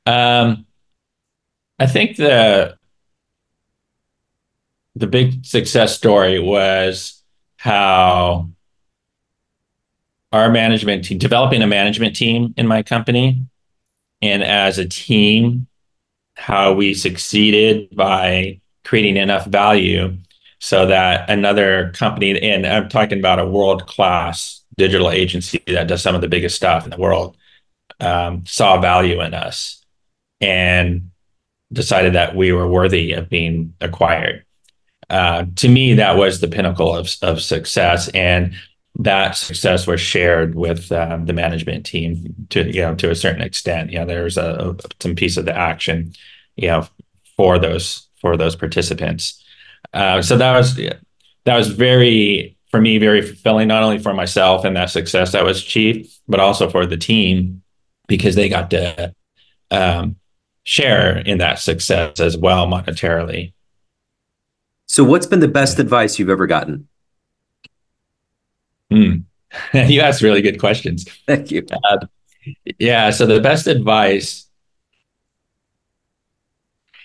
Um, 0.05 0.65
I 1.79 1.87
think 1.87 2.17
the 2.17 2.77
the 4.95 5.07
big 5.07 5.45
success 5.45 5.95
story 5.95 6.39
was 6.39 7.21
how 7.57 8.49
our 10.31 10.51
management 10.51 11.05
team 11.05 11.17
developing 11.17 11.61
a 11.61 11.67
management 11.67 12.15
team 12.15 12.53
in 12.57 12.67
my 12.67 12.83
company 12.83 13.45
and 14.21 14.43
as 14.43 14.77
a 14.77 14.87
team 14.87 15.67
how 16.35 16.73
we 16.73 16.93
succeeded 16.93 17.95
by 17.95 18.59
creating 18.83 19.17
enough 19.17 19.45
value 19.45 20.17
so 20.59 20.85
that 20.87 21.29
another 21.29 21.91
company 21.91 22.39
and 22.41 22.65
i'm 22.65 22.89
talking 22.89 23.19
about 23.19 23.39
a 23.39 23.45
world 23.45 23.85
class 23.87 24.63
digital 24.77 25.11
agency 25.11 25.61
that 25.67 25.87
does 25.87 26.01
some 26.01 26.15
of 26.15 26.21
the 26.21 26.27
biggest 26.27 26.55
stuff 26.55 26.83
in 26.83 26.89
the 26.89 26.97
world 26.97 27.37
um, 27.99 28.45
saw 28.45 28.79
value 28.79 29.21
in 29.21 29.33
us 29.33 29.83
and 30.41 31.11
decided 31.71 32.13
that 32.13 32.35
we 32.35 32.51
were 32.51 32.67
worthy 32.67 33.13
of 33.13 33.29
being 33.29 33.73
acquired. 33.81 34.45
Uh, 35.13 35.45
to 35.57 35.69
me, 35.69 35.93
that 35.93 36.17
was 36.17 36.41
the 36.41 36.47
pinnacle 36.47 36.95
of, 36.95 37.07
of 37.21 37.39
success. 37.39 38.07
And 38.09 38.55
that 38.95 39.37
success 39.37 39.85
was 39.85 40.01
shared 40.01 40.55
with 40.55 40.91
um, 40.91 41.27
the 41.27 41.33
management 41.33 41.85
team 41.85 42.47
to 42.49 42.65
you 42.65 42.81
know 42.81 42.95
to 42.95 43.11
a 43.11 43.15
certain 43.15 43.41
extent. 43.41 43.91
You 43.91 43.99
know, 43.99 44.05
there's 44.05 44.37
a, 44.37 44.75
a, 44.75 44.75
some 44.99 45.15
piece 45.15 45.37
of 45.37 45.45
the 45.45 45.55
action, 45.55 46.13
you 46.55 46.67
know, 46.67 46.87
for 47.37 47.59
those 47.59 48.07
for 48.21 48.37
those 48.37 48.55
participants. 48.55 49.43
Uh, 49.93 50.23
so 50.23 50.35
that 50.37 50.57
was 50.57 50.75
that 50.75 51.57
was 51.57 51.67
very 51.67 52.57
for 52.71 52.81
me 52.81 52.97
very 52.97 53.21
fulfilling, 53.21 53.67
not 53.67 53.83
only 53.83 53.99
for 53.99 54.15
myself 54.15 54.65
and 54.65 54.75
that 54.75 54.89
success 54.89 55.31
that 55.33 55.45
was 55.45 55.61
achieved, 55.61 56.11
but 56.27 56.39
also 56.39 56.69
for 56.69 56.87
the 56.87 56.97
team 56.97 57.61
because 58.07 58.33
they 58.33 58.49
got 58.49 58.71
to 58.71 59.13
um, 59.69 60.15
share 60.63 61.19
in 61.19 61.37
that 61.37 61.59
success 61.59 62.19
as 62.19 62.35
well 62.35 62.65
monetarily. 62.67 63.53
So, 64.93 65.03
what's 65.03 65.25
been 65.25 65.39
the 65.39 65.47
best 65.47 65.79
advice 65.79 66.19
you've 66.19 66.29
ever 66.29 66.45
gotten? 66.45 66.87
Mm. 68.91 69.23
you 69.73 70.01
ask 70.01 70.21
really 70.21 70.43
good 70.43 70.59
questions. 70.59 71.09
Thank 71.25 71.49
you. 71.49 71.65
Uh, 71.89 72.05
yeah. 72.77 73.09
So, 73.09 73.25
the 73.25 73.39
best 73.39 73.65
advice, 73.65 74.47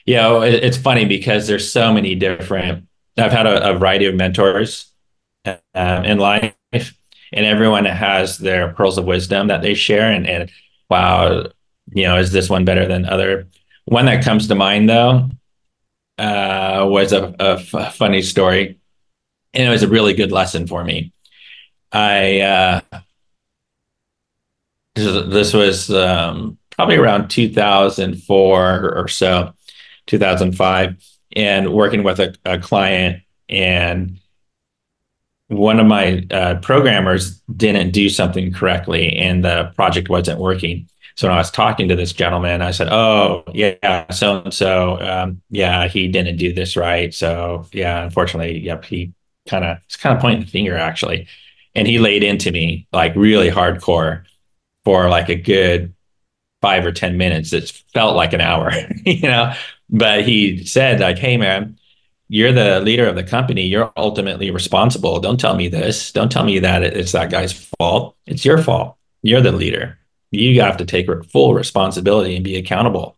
you 0.05 0.17
know, 0.17 0.43
it, 0.43 0.63
it's 0.63 0.77
funny 0.77 1.07
because 1.07 1.47
there's 1.47 1.73
so 1.73 1.91
many 1.91 2.15
different, 2.15 2.87
I've 3.17 3.33
had 3.33 3.47
a, 3.47 3.71
a 3.71 3.79
variety 3.79 4.05
of 4.05 4.15
mentors 4.15 4.93
uh, 5.47 5.57
in 5.75 6.19
life, 6.19 6.53
and 6.75 6.93
everyone 7.33 7.87
has 7.87 8.37
their 8.37 8.75
pearls 8.75 8.99
of 8.99 9.07
wisdom 9.07 9.47
that 9.47 9.63
they 9.63 9.73
share. 9.73 10.13
And, 10.13 10.27
and 10.27 10.53
wow, 10.91 11.47
you 11.95 12.03
know, 12.03 12.19
is 12.19 12.33
this 12.33 12.51
one 12.51 12.67
better 12.67 12.87
than 12.87 13.07
other? 13.07 13.49
One 13.87 14.05
that 14.05 14.23
comes 14.23 14.47
to 14.49 14.55
mind 14.55 14.91
though 14.91 15.31
uh, 16.19 16.87
was 16.89 17.13
a, 17.13 17.59
funny 17.93 18.23
story, 18.23 18.79
and 19.55 19.69
it 19.69 19.71
was 19.71 19.83
a 19.83 19.89
really 19.89 20.15
good 20.15 20.33
lesson 20.33 20.67
for 20.67 20.85
me. 20.85 21.13
I 21.93 22.41
uh, 22.41 22.81
this, 24.95 25.29
this 25.29 25.55
was 25.55 25.91
um, 25.91 26.59
probably 26.71 26.97
around 26.97 27.29
2004 27.29 28.95
or 28.97 29.09
so, 29.09 29.53
2005, 30.07 30.97
and 31.37 31.73
working 31.73 32.03
with 32.03 32.21
a, 32.21 32.35
a 32.45 32.59
client. 32.59 33.23
And 33.49 34.19
one 35.49 35.81
of 35.81 35.87
my 35.87 36.27
uh, 36.31 36.57
programmers 36.57 37.41
didn't 37.57 37.93
do 37.93 38.09
something 38.11 38.53
correctly 38.53 39.17
and 39.17 39.45
the 39.45 39.73
project 39.77 40.09
wasn't 40.11 40.39
working 40.39 40.89
so 41.19 41.27
when 41.27 41.35
I 41.35 41.41
was 41.41 41.51
talking 41.51 41.89
to 41.89 41.97
this 41.97 42.13
gentleman, 42.13 42.63
I 42.63 42.71
said, 42.71 42.91
"Oh, 42.93 43.43
yeah, 43.53 44.09
so 44.13 44.41
and 44.41 44.55
so, 44.55 45.35
yeah, 45.51 45.89
he 45.89 46.07
didn't 46.07 46.37
do 46.37 46.53
this 46.53 46.77
right. 46.77 47.13
So 47.13 47.67
yeah, 47.73 48.05
unfortunately, 48.05 48.61
yep, 48.61 48.85
he 48.85 49.13
kind 49.49 49.65
of 49.65 49.79
it's 49.87 49.97
kind 49.97 50.15
of 50.15 50.23
pointing 50.23 50.43
the 50.43 50.47
finger 50.47 50.77
actually, 50.77 51.27
and 51.75 51.89
he 51.89 51.99
laid 51.99 52.23
into 52.23 52.53
me 52.53 52.87
like 52.93 53.17
really 53.17 53.51
hardcore 53.51 54.27
for 54.85 55.09
like 55.09 55.29
a 55.29 55.35
good 55.35 55.93
five 56.63 56.87
or 56.87 56.93
ten 56.93 57.17
minutes. 57.19 57.53
It 57.53 57.69
felt 57.93 58.15
like 58.15 58.33
an 58.33 58.41
hour, 58.41 58.71
you 59.05 59.23
know. 59.23 59.55
But 59.91 60.25
he 60.25 60.65
said 60.67 61.01
like, 61.01 61.19
"Hey, 61.19 61.37
man." 61.37 61.79
You're 62.31 62.53
the 62.53 62.81
leader 62.81 63.07
of 63.09 63.17
the 63.17 63.23
company. 63.25 63.63
You're 63.63 63.91
ultimately 63.97 64.51
responsible. 64.51 65.19
Don't 65.19 65.41
tell 65.41 65.57
me 65.57 65.69
this. 65.69 66.13
Don't 66.13 66.31
tell 66.31 66.45
me 66.45 66.59
that 66.59 66.83
it's 66.85 67.13
that 67.13 67.31
guy's 67.31 67.55
fault. 67.55 68.19
It's 68.27 68.45
your 68.45 68.59
fault. 68.59 68.99
You're 69.23 69.41
the 69.41 69.51
leader 69.51 69.99
you 70.31 70.61
have 70.61 70.77
to 70.79 70.85
take 70.85 71.09
full 71.27 71.55
responsibility 71.55 72.37
and 72.37 72.45
be 72.45 72.57
accountable. 72.57 73.17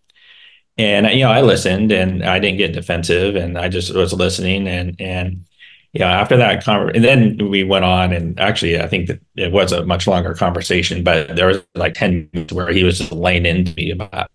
And 0.79 1.07
you 1.11 1.25
know, 1.25 1.31
I 1.31 1.43
listened 1.43 1.93
and 1.93 2.25
I 2.25 2.39
didn't 2.39 2.59
get 2.59 2.73
defensive, 2.73 3.37
and 3.37 3.59
I 3.59 3.69
just 3.69 3.95
was 3.95 4.13
listening. 4.13 4.67
And 4.69 4.99
and 5.01 5.45
yeah, 5.93 6.11
after 6.11 6.37
that 6.39 6.65
conversation, 6.65 7.05
and 7.05 7.39
then 7.39 7.51
we 7.51 7.65
went 7.65 7.85
on, 7.85 8.13
and 8.13 8.39
actually, 8.41 8.81
I 8.81 8.87
think 8.89 9.09
that 9.09 9.21
it 9.37 9.53
was 9.53 9.73
a 9.73 9.85
much 9.85 10.07
longer 10.07 10.35
conversation, 10.35 11.05
but 11.05 11.37
there 11.37 11.49
was 11.49 11.63
like 11.75 11.95
ten 11.95 12.31
minutes 12.33 12.53
where 12.53 12.69
he 12.73 12.85
was 12.85 12.99
just 12.99 13.13
laying 13.13 13.47
into 13.47 13.75
me 13.75 13.91
about. 13.91 14.31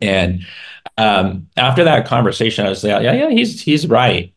And 0.00 0.44
um, 0.98 1.48
after 1.56 1.84
that 1.84 2.06
conversation, 2.06 2.66
I 2.66 2.70
was 2.70 2.84
like, 2.84 3.02
yeah, 3.02 3.12
yeah, 3.12 3.30
he's 3.30 3.60
he's 3.62 3.86
right. 3.86 4.34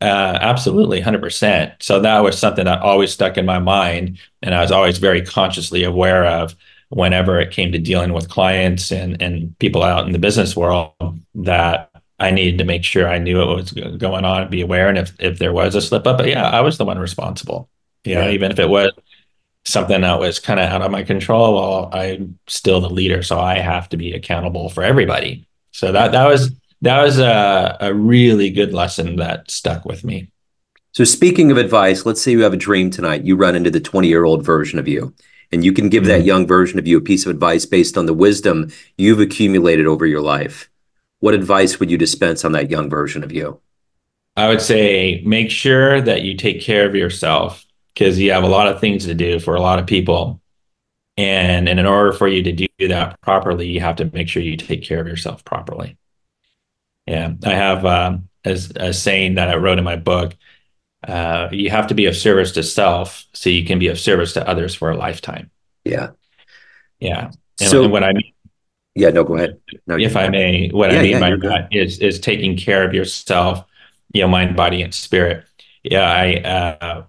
Uh, 0.00 0.38
absolutely, 0.40 1.00
100%. 1.00 1.82
So 1.82 2.00
that 2.00 2.20
was 2.20 2.38
something 2.38 2.66
that 2.66 2.82
always 2.82 3.12
stuck 3.12 3.36
in 3.36 3.44
my 3.44 3.58
mind. 3.58 4.18
And 4.42 4.54
I 4.54 4.60
was 4.60 4.70
always 4.70 4.98
very 4.98 5.22
consciously 5.22 5.82
aware 5.82 6.24
of 6.24 6.54
whenever 6.90 7.38
it 7.38 7.50
came 7.50 7.72
to 7.72 7.78
dealing 7.78 8.12
with 8.12 8.28
clients 8.28 8.90
and, 8.90 9.20
and 9.20 9.56
people 9.58 9.82
out 9.82 10.06
in 10.06 10.12
the 10.12 10.18
business 10.18 10.56
world 10.56 10.92
that 11.34 11.90
I 12.18 12.30
needed 12.30 12.58
to 12.58 12.64
make 12.64 12.84
sure 12.84 13.08
I 13.08 13.18
knew 13.18 13.38
what 13.38 13.56
was 13.56 13.72
going 13.72 14.24
on 14.24 14.42
and 14.42 14.50
be 14.50 14.62
aware. 14.62 14.88
And 14.88 14.98
if, 14.98 15.14
if 15.20 15.38
there 15.38 15.52
was 15.52 15.74
a 15.74 15.80
slip 15.80 16.06
up, 16.06 16.18
but 16.18 16.28
yeah, 16.28 16.48
I 16.48 16.60
was 16.62 16.78
the 16.78 16.84
one 16.84 16.98
responsible, 16.98 17.68
you 18.04 18.14
know, 18.14 18.26
yeah. 18.26 18.32
even 18.32 18.50
if 18.50 18.58
it 18.58 18.68
was 18.68 18.90
something 19.64 20.00
that 20.00 20.18
was 20.18 20.38
kind 20.38 20.58
of 20.58 20.68
out 20.68 20.82
of 20.82 20.90
my 20.90 21.02
control, 21.02 21.54
well, 21.54 21.90
I'm 21.92 22.38
still 22.46 22.80
the 22.80 22.88
leader. 22.88 23.22
So 23.22 23.38
I 23.38 23.58
have 23.58 23.88
to 23.90 23.96
be 23.96 24.14
accountable 24.14 24.70
for 24.70 24.82
everybody. 24.82 25.46
So 25.72 25.92
that, 25.92 26.12
that 26.12 26.26
was, 26.26 26.50
that 26.80 27.02
was 27.02 27.18
a, 27.18 27.76
a 27.80 27.92
really 27.92 28.50
good 28.50 28.72
lesson 28.72 29.16
that 29.16 29.50
stuck 29.50 29.84
with 29.84 30.04
me. 30.04 30.30
So 30.92 31.04
speaking 31.04 31.50
of 31.50 31.58
advice, 31.58 32.06
let's 32.06 32.22
say 32.22 32.32
you 32.32 32.42
have 32.42 32.54
a 32.54 32.56
dream 32.56 32.90
tonight, 32.90 33.24
you 33.24 33.36
run 33.36 33.54
into 33.54 33.70
the 33.70 33.78
20 33.78 34.08
year 34.08 34.24
old 34.24 34.44
version 34.44 34.78
of 34.78 34.88
you 34.88 35.14
and 35.52 35.64
you 35.64 35.72
can 35.72 35.88
give 35.88 36.04
mm-hmm. 36.04 36.12
that 36.12 36.24
young 36.24 36.46
version 36.46 36.78
of 36.78 36.86
you 36.86 36.98
a 36.98 37.02
piece 37.02 37.24
of 37.26 37.30
advice 37.30 37.66
based 37.66 37.96
on 37.96 38.06
the 38.06 38.14
wisdom 38.14 38.70
you've 38.96 39.20
accumulated 39.20 39.86
over 39.86 40.06
your 40.06 40.20
life. 40.20 40.70
What 41.20 41.34
advice 41.34 41.80
would 41.80 41.90
you 41.90 41.98
dispense 41.98 42.44
on 42.44 42.52
that 42.52 42.70
young 42.70 42.88
version 42.88 43.24
of 43.24 43.32
you? 43.32 43.60
I 44.36 44.48
would 44.48 44.60
say 44.60 45.22
make 45.26 45.50
sure 45.50 46.00
that 46.00 46.22
you 46.22 46.36
take 46.36 46.60
care 46.60 46.86
of 46.86 46.94
yourself 46.94 47.66
because 47.92 48.18
you 48.18 48.30
have 48.30 48.44
a 48.44 48.48
lot 48.48 48.68
of 48.68 48.80
things 48.80 49.04
to 49.06 49.14
do 49.14 49.40
for 49.40 49.56
a 49.56 49.60
lot 49.60 49.80
of 49.80 49.86
people. 49.86 50.40
And, 51.16 51.68
and 51.68 51.80
in 51.80 51.86
order 51.86 52.12
for 52.12 52.28
you 52.28 52.44
to 52.44 52.52
do 52.52 52.68
that 52.88 53.20
properly, 53.20 53.66
you 53.66 53.80
have 53.80 53.96
to 53.96 54.08
make 54.12 54.28
sure 54.28 54.40
you 54.40 54.56
take 54.56 54.84
care 54.84 55.00
of 55.00 55.08
yourself 55.08 55.44
properly. 55.44 55.96
Yeah, 57.08 57.32
I 57.44 57.54
have 57.54 57.84
um, 57.84 58.28
as 58.44 58.70
a 58.76 58.92
saying 58.92 59.34
that 59.34 59.48
I 59.48 59.56
wrote 59.56 59.78
in 59.78 59.84
my 59.84 59.96
book 59.96 60.36
uh, 61.06 61.48
you 61.52 61.70
have 61.70 61.86
to 61.88 61.94
be 61.94 62.06
of 62.06 62.16
service 62.16 62.52
to 62.52 62.62
self 62.62 63.26
so 63.32 63.50
you 63.50 63.64
can 63.64 63.78
be 63.78 63.88
of 63.88 63.98
service 63.98 64.32
to 64.34 64.48
others 64.48 64.74
for 64.74 64.90
a 64.90 64.96
lifetime. 64.96 65.50
Yeah. 65.84 66.10
Yeah. 66.98 67.30
And, 67.60 67.70
so, 67.70 67.84
and 67.84 67.92
what 67.92 68.04
I 68.04 68.12
mean, 68.12 68.32
yeah, 68.94 69.10
no, 69.10 69.24
go 69.24 69.36
ahead. 69.36 69.60
No, 69.86 69.96
if 69.96 70.16
I 70.16 70.28
may, 70.28 70.70
what 70.70 70.90
yeah, 70.90 70.98
I 70.98 71.02
mean 71.02 71.10
yeah, 71.12 71.20
by 71.20 71.36
that 71.36 71.68
is, 71.70 72.00
is 72.00 72.18
taking 72.18 72.56
care 72.56 72.84
of 72.84 72.94
yourself, 72.94 73.64
you 74.12 74.22
know, 74.22 74.28
mind, 74.28 74.56
body, 74.56 74.82
and 74.82 74.92
spirit. 74.92 75.44
Yeah. 75.84 76.10
I, 76.10 76.34
uh, 76.36 77.04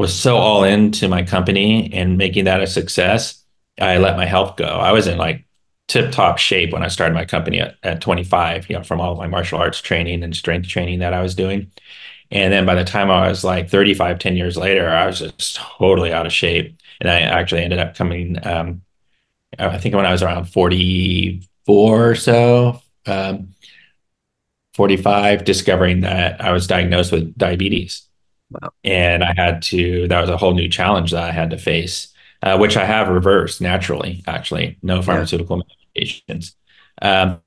was 0.00 0.18
so 0.18 0.38
all 0.38 0.64
into 0.64 1.08
my 1.08 1.22
company 1.22 1.92
and 1.92 2.16
making 2.16 2.46
that 2.46 2.62
a 2.62 2.66
success. 2.66 3.44
I 3.78 3.98
let 3.98 4.16
my 4.16 4.24
health 4.24 4.56
go. 4.56 4.64
I 4.64 4.92
was 4.92 5.06
in 5.06 5.18
like 5.18 5.44
tip 5.88 6.10
top 6.10 6.38
shape 6.38 6.72
when 6.72 6.82
I 6.82 6.88
started 6.88 7.14
my 7.14 7.26
company 7.26 7.60
at, 7.60 7.76
at 7.82 8.00
25, 8.00 8.70
you 8.70 8.76
know, 8.76 8.82
from 8.82 9.00
all 9.00 9.16
my 9.16 9.26
martial 9.26 9.58
arts 9.58 9.80
training 9.80 10.22
and 10.22 10.34
strength 10.34 10.68
training 10.68 11.00
that 11.00 11.12
I 11.12 11.20
was 11.22 11.34
doing. 11.34 11.70
And 12.30 12.52
then 12.52 12.64
by 12.64 12.74
the 12.74 12.84
time 12.84 13.10
I 13.10 13.28
was 13.28 13.42
like 13.42 13.68
35, 13.68 14.18
10 14.18 14.36
years 14.36 14.56
later, 14.56 14.88
I 14.88 15.06
was 15.06 15.18
just 15.18 15.56
totally 15.56 16.12
out 16.12 16.26
of 16.26 16.32
shape. 16.32 16.76
And 17.00 17.10
I 17.10 17.20
actually 17.20 17.64
ended 17.64 17.80
up 17.80 17.96
coming, 17.96 18.38
um, 18.46 18.82
I 19.58 19.78
think 19.78 19.94
when 19.94 20.06
I 20.06 20.12
was 20.12 20.22
around 20.22 20.44
44 20.44 22.10
or 22.10 22.14
so, 22.14 22.80
um, 23.06 23.54
45, 24.74 25.44
discovering 25.44 26.02
that 26.02 26.40
I 26.40 26.52
was 26.52 26.66
diagnosed 26.66 27.10
with 27.10 27.36
diabetes. 27.36 28.02
Wow. 28.50 28.70
And 28.84 29.24
I 29.24 29.34
had 29.36 29.62
to, 29.62 30.06
that 30.08 30.20
was 30.20 30.30
a 30.30 30.36
whole 30.36 30.54
new 30.54 30.68
challenge 30.68 31.10
that 31.10 31.24
I 31.24 31.32
had 31.32 31.50
to 31.50 31.58
face, 31.58 32.08
uh, 32.42 32.58
which 32.58 32.76
I 32.76 32.84
have 32.84 33.08
reversed 33.08 33.60
naturally, 33.60 34.22
actually, 34.26 34.78
no 34.82 35.02
pharmaceutical 35.02 35.64
yeah. 35.94 36.02
medications. 36.04 36.54
Um, 37.02 37.40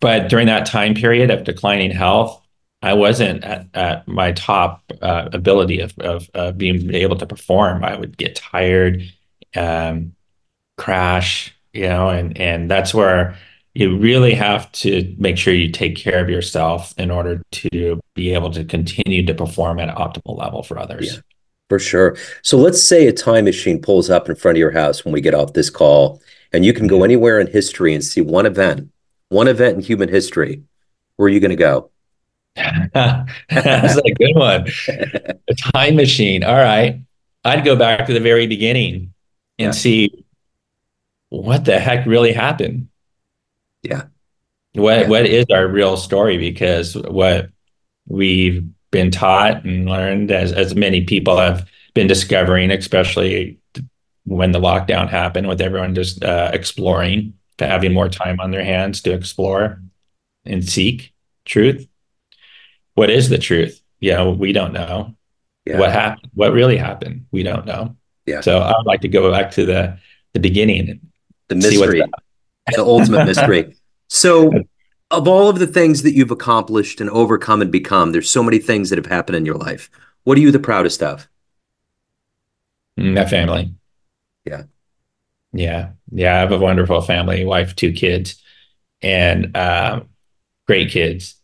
but 0.00 0.28
during 0.28 0.46
that 0.46 0.66
time 0.66 0.94
period 0.94 1.30
of 1.30 1.44
declining 1.44 1.90
health, 1.90 2.39
I 2.82 2.94
wasn't 2.94 3.44
at, 3.44 3.66
at 3.74 4.08
my 4.08 4.32
top 4.32 4.82
uh, 5.02 5.28
ability 5.32 5.80
of, 5.80 5.98
of 5.98 6.30
uh, 6.34 6.52
being 6.52 6.94
able 6.94 7.16
to 7.16 7.26
perform. 7.26 7.84
I 7.84 7.96
would 7.96 8.16
get 8.16 8.36
tired, 8.36 9.02
um, 9.54 10.14
crash, 10.78 11.54
you 11.72 11.88
know, 11.88 12.08
and 12.08 12.36
and 12.38 12.70
that's 12.70 12.94
where 12.94 13.36
you 13.74 13.96
really 13.96 14.34
have 14.34 14.70
to 14.72 15.14
make 15.18 15.36
sure 15.36 15.54
you 15.54 15.70
take 15.70 15.94
care 15.94 16.22
of 16.22 16.28
yourself 16.28 16.92
in 16.98 17.10
order 17.10 17.42
to 17.52 18.00
be 18.14 18.34
able 18.34 18.50
to 18.50 18.64
continue 18.64 19.24
to 19.26 19.34
perform 19.34 19.78
at 19.78 19.88
an 19.88 19.94
optimal 19.94 20.36
level 20.36 20.62
for 20.62 20.78
others. 20.78 21.14
Yeah, 21.14 21.20
for 21.68 21.78
sure. 21.78 22.16
So 22.42 22.56
let's 22.56 22.82
say 22.82 23.06
a 23.06 23.12
time 23.12 23.44
machine 23.44 23.80
pulls 23.80 24.10
up 24.10 24.28
in 24.28 24.34
front 24.34 24.56
of 24.56 24.60
your 24.60 24.72
house 24.72 25.04
when 25.04 25.12
we 25.12 25.20
get 25.20 25.34
off 25.34 25.52
this 25.52 25.70
call, 25.70 26.20
and 26.52 26.64
you 26.64 26.72
can 26.72 26.86
go 26.86 27.04
anywhere 27.04 27.38
in 27.38 27.46
history 27.46 27.94
and 27.94 28.02
see 28.02 28.22
one 28.22 28.46
event, 28.46 28.90
one 29.28 29.48
event 29.48 29.76
in 29.76 29.82
human 29.82 30.08
history. 30.08 30.62
Where 31.16 31.26
are 31.26 31.30
you 31.30 31.40
going 31.40 31.50
to 31.50 31.56
go? 31.56 31.90
That's 32.56 33.96
a 33.96 34.14
good 34.14 34.34
one. 34.34 34.66
A 35.48 35.54
time 35.72 35.96
machine. 35.96 36.44
All 36.44 36.56
right. 36.56 37.00
I'd 37.44 37.64
go 37.64 37.76
back 37.76 38.06
to 38.06 38.12
the 38.12 38.20
very 38.20 38.46
beginning 38.46 39.14
and 39.58 39.66
yeah. 39.66 39.70
see 39.70 40.24
what 41.30 41.64
the 41.64 41.78
heck 41.78 42.06
really 42.06 42.32
happened. 42.32 42.88
Yeah. 43.82 44.04
What 44.74 45.08
what 45.08 45.26
is 45.26 45.46
our 45.52 45.66
real 45.66 45.96
story? 45.96 46.36
Because 46.38 46.94
what 46.94 47.50
we've 48.06 48.68
been 48.90 49.10
taught 49.10 49.64
and 49.64 49.88
learned, 49.88 50.30
as 50.30 50.52
as 50.52 50.74
many 50.74 51.04
people 51.04 51.38
have 51.38 51.68
been 51.94 52.06
discovering, 52.06 52.70
especially 52.70 53.58
when 54.24 54.52
the 54.52 54.60
lockdown 54.60 55.08
happened, 55.08 55.48
with 55.48 55.60
everyone 55.60 55.94
just 55.94 56.22
uh, 56.22 56.50
exploring, 56.52 57.34
having 57.58 57.92
more 57.92 58.08
time 58.08 58.38
on 58.38 58.50
their 58.50 58.64
hands 58.64 59.00
to 59.02 59.12
explore 59.12 59.80
and 60.44 60.68
seek 60.68 61.12
truth. 61.44 61.88
What 63.00 63.08
is 63.08 63.30
the 63.30 63.38
truth? 63.38 63.80
Yeah, 64.00 64.28
we 64.28 64.52
don't 64.52 64.74
know. 64.74 65.14
Yeah. 65.64 65.78
What 65.78 65.90
happened? 65.90 66.30
What 66.34 66.52
really 66.52 66.76
happened? 66.76 67.24
We 67.30 67.42
don't 67.42 67.64
know. 67.64 67.96
Yeah. 68.26 68.42
So 68.42 68.58
I 68.58 68.74
would 68.76 68.84
like 68.84 69.00
to 69.00 69.08
go 69.08 69.32
back 69.32 69.52
to 69.52 69.64
the 69.64 69.98
the 70.34 70.38
beginning, 70.38 71.00
the 71.48 71.54
mystery, 71.54 72.02
the 72.66 72.84
ultimate 72.84 73.24
mystery. 73.24 73.74
So, 74.12 74.52
of 75.12 75.28
all 75.28 75.48
of 75.48 75.60
the 75.60 75.68
things 75.68 76.02
that 76.02 76.14
you've 76.14 76.32
accomplished 76.32 77.00
and 77.00 77.08
overcome 77.08 77.62
and 77.62 77.70
become, 77.70 78.10
there's 78.10 78.28
so 78.28 78.42
many 78.42 78.58
things 78.58 78.90
that 78.90 78.98
have 78.98 79.06
happened 79.06 79.36
in 79.36 79.46
your 79.46 79.54
life. 79.54 79.88
What 80.24 80.36
are 80.36 80.40
you 80.40 80.50
the 80.50 80.58
proudest 80.58 81.00
of? 81.00 81.28
Mm, 82.98 83.14
my 83.14 83.24
family. 83.24 83.72
Yeah. 84.44 84.64
Yeah. 85.52 85.90
Yeah. 86.10 86.36
I 86.36 86.40
have 86.40 86.50
a 86.50 86.58
wonderful 86.58 87.00
family, 87.02 87.44
wife, 87.44 87.76
two 87.76 87.92
kids, 87.92 88.42
and 89.00 89.56
um, 89.56 90.08
great 90.66 90.90
kids. 90.90 91.39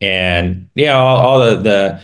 And 0.00 0.70
yeah, 0.74 0.96
all, 0.96 1.16
all 1.18 1.40
the, 1.40 1.56
the 1.56 2.00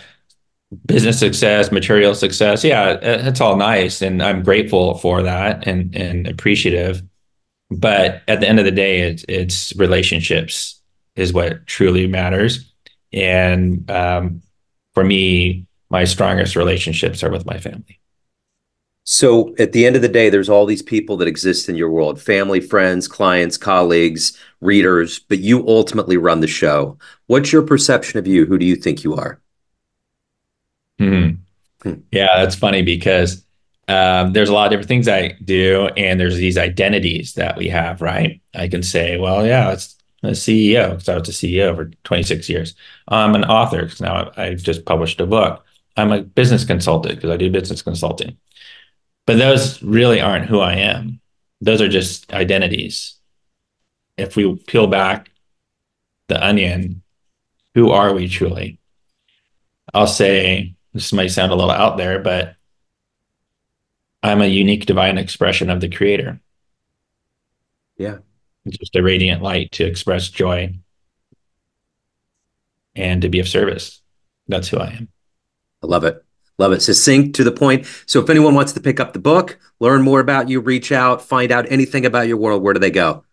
business 0.87 1.19
success, 1.19 1.73
material 1.73 2.15
success. 2.15 2.65
Yeah, 2.65 2.99
it's 3.01 3.41
all 3.41 3.57
nice. 3.57 4.03
And 4.03 4.23
I'm 4.23 4.43
grateful 4.43 4.99
for 4.99 5.23
that 5.23 5.67
and, 5.67 5.95
and 5.95 6.27
appreciative. 6.27 7.03
But 7.71 8.23
at 8.29 8.41
the 8.41 8.49
end 8.49 8.59
of 8.59 8.65
the 8.65 8.73
day, 8.73 9.01
it's, 9.01 9.25
it's 9.29 9.75
relationships 9.77 10.81
is 11.17 11.33
what 11.33 11.67
truly 11.67 12.07
matters. 12.07 12.73
And 13.13 13.91
um, 13.91 14.43
for 14.95 15.05
me, 15.05 15.67
my 15.91 16.05
strongest 16.05 16.57
relationships 16.57 17.23
are 17.23 17.31
with 17.31 17.47
my 17.47 17.59
family. 17.59 18.01
So 19.09 19.55
at 19.61 19.71
the 19.71 19.87
end 19.87 19.95
of 19.95 20.03
the 20.03 20.09
day, 20.09 20.29
there's 20.29 20.49
all 20.49 20.67
these 20.67 20.83
people 20.83 21.17
that 21.19 21.29
exist 21.29 21.69
in 21.69 21.77
your 21.77 21.91
world 21.91 22.21
family, 22.21 22.61
friends, 22.61 23.07
clients, 23.07 23.57
colleagues, 23.57 24.37
readers, 24.61 25.21
but 25.21 25.39
you 25.39 25.67
ultimately 25.69 26.17
run 26.17 26.41
the 26.41 26.49
show. 26.49 26.99
What's 27.29 27.53
your 27.53 27.63
perception 27.63 28.19
of 28.19 28.27
you? 28.27 28.47
Who 28.47 28.59
do 28.59 28.67
you 28.67 28.75
think 28.75 29.05
you 29.05 29.15
are? 29.15 29.41
Hmm. 30.99 31.31
hmm. 31.83 31.95
Yeah, 32.11 32.37
that's 32.37 32.57
funny 32.57 32.83
because 32.83 33.45
um, 33.87 34.33
there's 34.33 34.49
a 34.49 34.53
lot 34.53 34.67
of 34.67 34.71
different 34.73 34.89
things 34.89 35.07
I 35.07 35.37
do, 35.45 35.89
and 35.97 36.19
there's 36.19 36.37
these 36.37 36.59
identities 36.59 37.35
that 37.35 37.57
we 37.57 37.69
have, 37.69 38.03
right? 38.03 38.41
I 38.57 38.67
can 38.67 38.83
say, 38.83 39.19
well, 39.19 39.47
yeah, 39.47 39.71
it's 39.71 39.95
a 40.25 40.31
CEO 40.31 40.91
because 40.91 41.09
I 41.09 41.17
was 41.17 41.29
a 41.29 41.33
CEO 41.33 41.77
for 41.77 41.93
26 42.03 42.49
years. 42.49 42.75
I'm 43.07 43.37
an 43.37 43.45
author 43.45 43.83
because 43.83 44.01
now 44.01 44.33
I, 44.37 44.47
I 44.47 44.55
just 44.55 44.85
published 44.85 45.21
a 45.21 45.27
book. 45.27 45.65
I'm 45.97 46.11
a 46.11 46.23
business 46.23 46.65
consultant 46.65 47.15
because 47.15 47.31
I 47.31 47.37
do 47.37 47.53
business 47.53 47.83
consulting. 47.83 48.37
But 49.27 49.39
those 49.39 49.83
really 49.83 50.21
aren't 50.21 50.47
who 50.47 50.61
I 50.61 50.75
am. 50.75 51.21
Those 51.61 51.81
are 51.81 51.89
just 51.89 52.33
identities. 52.33 53.17
If 54.17 54.37
we 54.37 54.55
peel 54.67 54.87
back 54.87 55.31
the 56.29 56.45
onion, 56.45 57.03
who 57.75 57.91
are 57.91 58.15
we 58.15 58.29
truly? 58.29 58.79
I'll 59.93 60.07
say 60.07 60.75
this 60.93 61.13
might 61.13 61.29
sound 61.29 61.53
a 61.53 61.57
little 61.57 61.71
out 61.71 61.97
there, 61.97 62.21
but 62.21 62.57
I'm 64.23 64.43
a 64.43 64.47
unique 64.47 64.87
divine 64.87 65.19
expression 65.19 65.71
of 65.71 65.81
the 65.81 65.89
creator. 65.89 66.41
Yeah. 67.97 68.19
Just 68.69 68.97
a 68.97 69.03
radiant 69.03 69.43
light 69.43 69.73
to 69.73 69.85
express 69.85 70.29
joy 70.29 70.75
and 72.95 73.23
to 73.23 73.29
be 73.29 73.41
of 73.41 73.49
service. 73.49 74.01
That's 74.49 74.69
who 74.69 74.79
I 74.79 74.89
am. 74.89 75.09
I 75.83 75.87
love 75.87 76.05
it. 76.05 76.26
Love 76.59 76.73
it. 76.73 76.81
Succinct 76.81 77.35
to 77.37 77.45
the 77.45 77.53
point. 77.53 77.87
So 78.07 78.21
if 78.21 78.31
anyone 78.31 78.55
wants 78.55 78.73
to 78.73 78.81
pick 78.81 78.99
up 78.99 79.13
the 79.13 79.19
book, 79.19 79.59
learn 79.79 80.03
more 80.03 80.21
about 80.21 80.49
you, 80.49 80.61
reach 80.61 80.91
out, 80.91 81.21
find 81.21 81.53
out 81.53 81.71
anything 81.71 82.07
about 82.07 82.29
your 82.29 82.39
world, 82.39 82.63
where 82.63 82.75
do 82.75 82.81
they 82.81 82.91
go? 82.91 83.25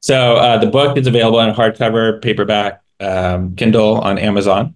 So 0.00 0.36
uh, 0.36 0.58
the 0.58 0.66
book 0.66 0.96
is 0.96 1.06
available 1.06 1.40
in 1.40 1.54
hardcover, 1.54 2.20
paperback, 2.22 2.82
um, 3.00 3.54
Kindle 3.54 4.00
on 4.00 4.18
Amazon. 4.18 4.74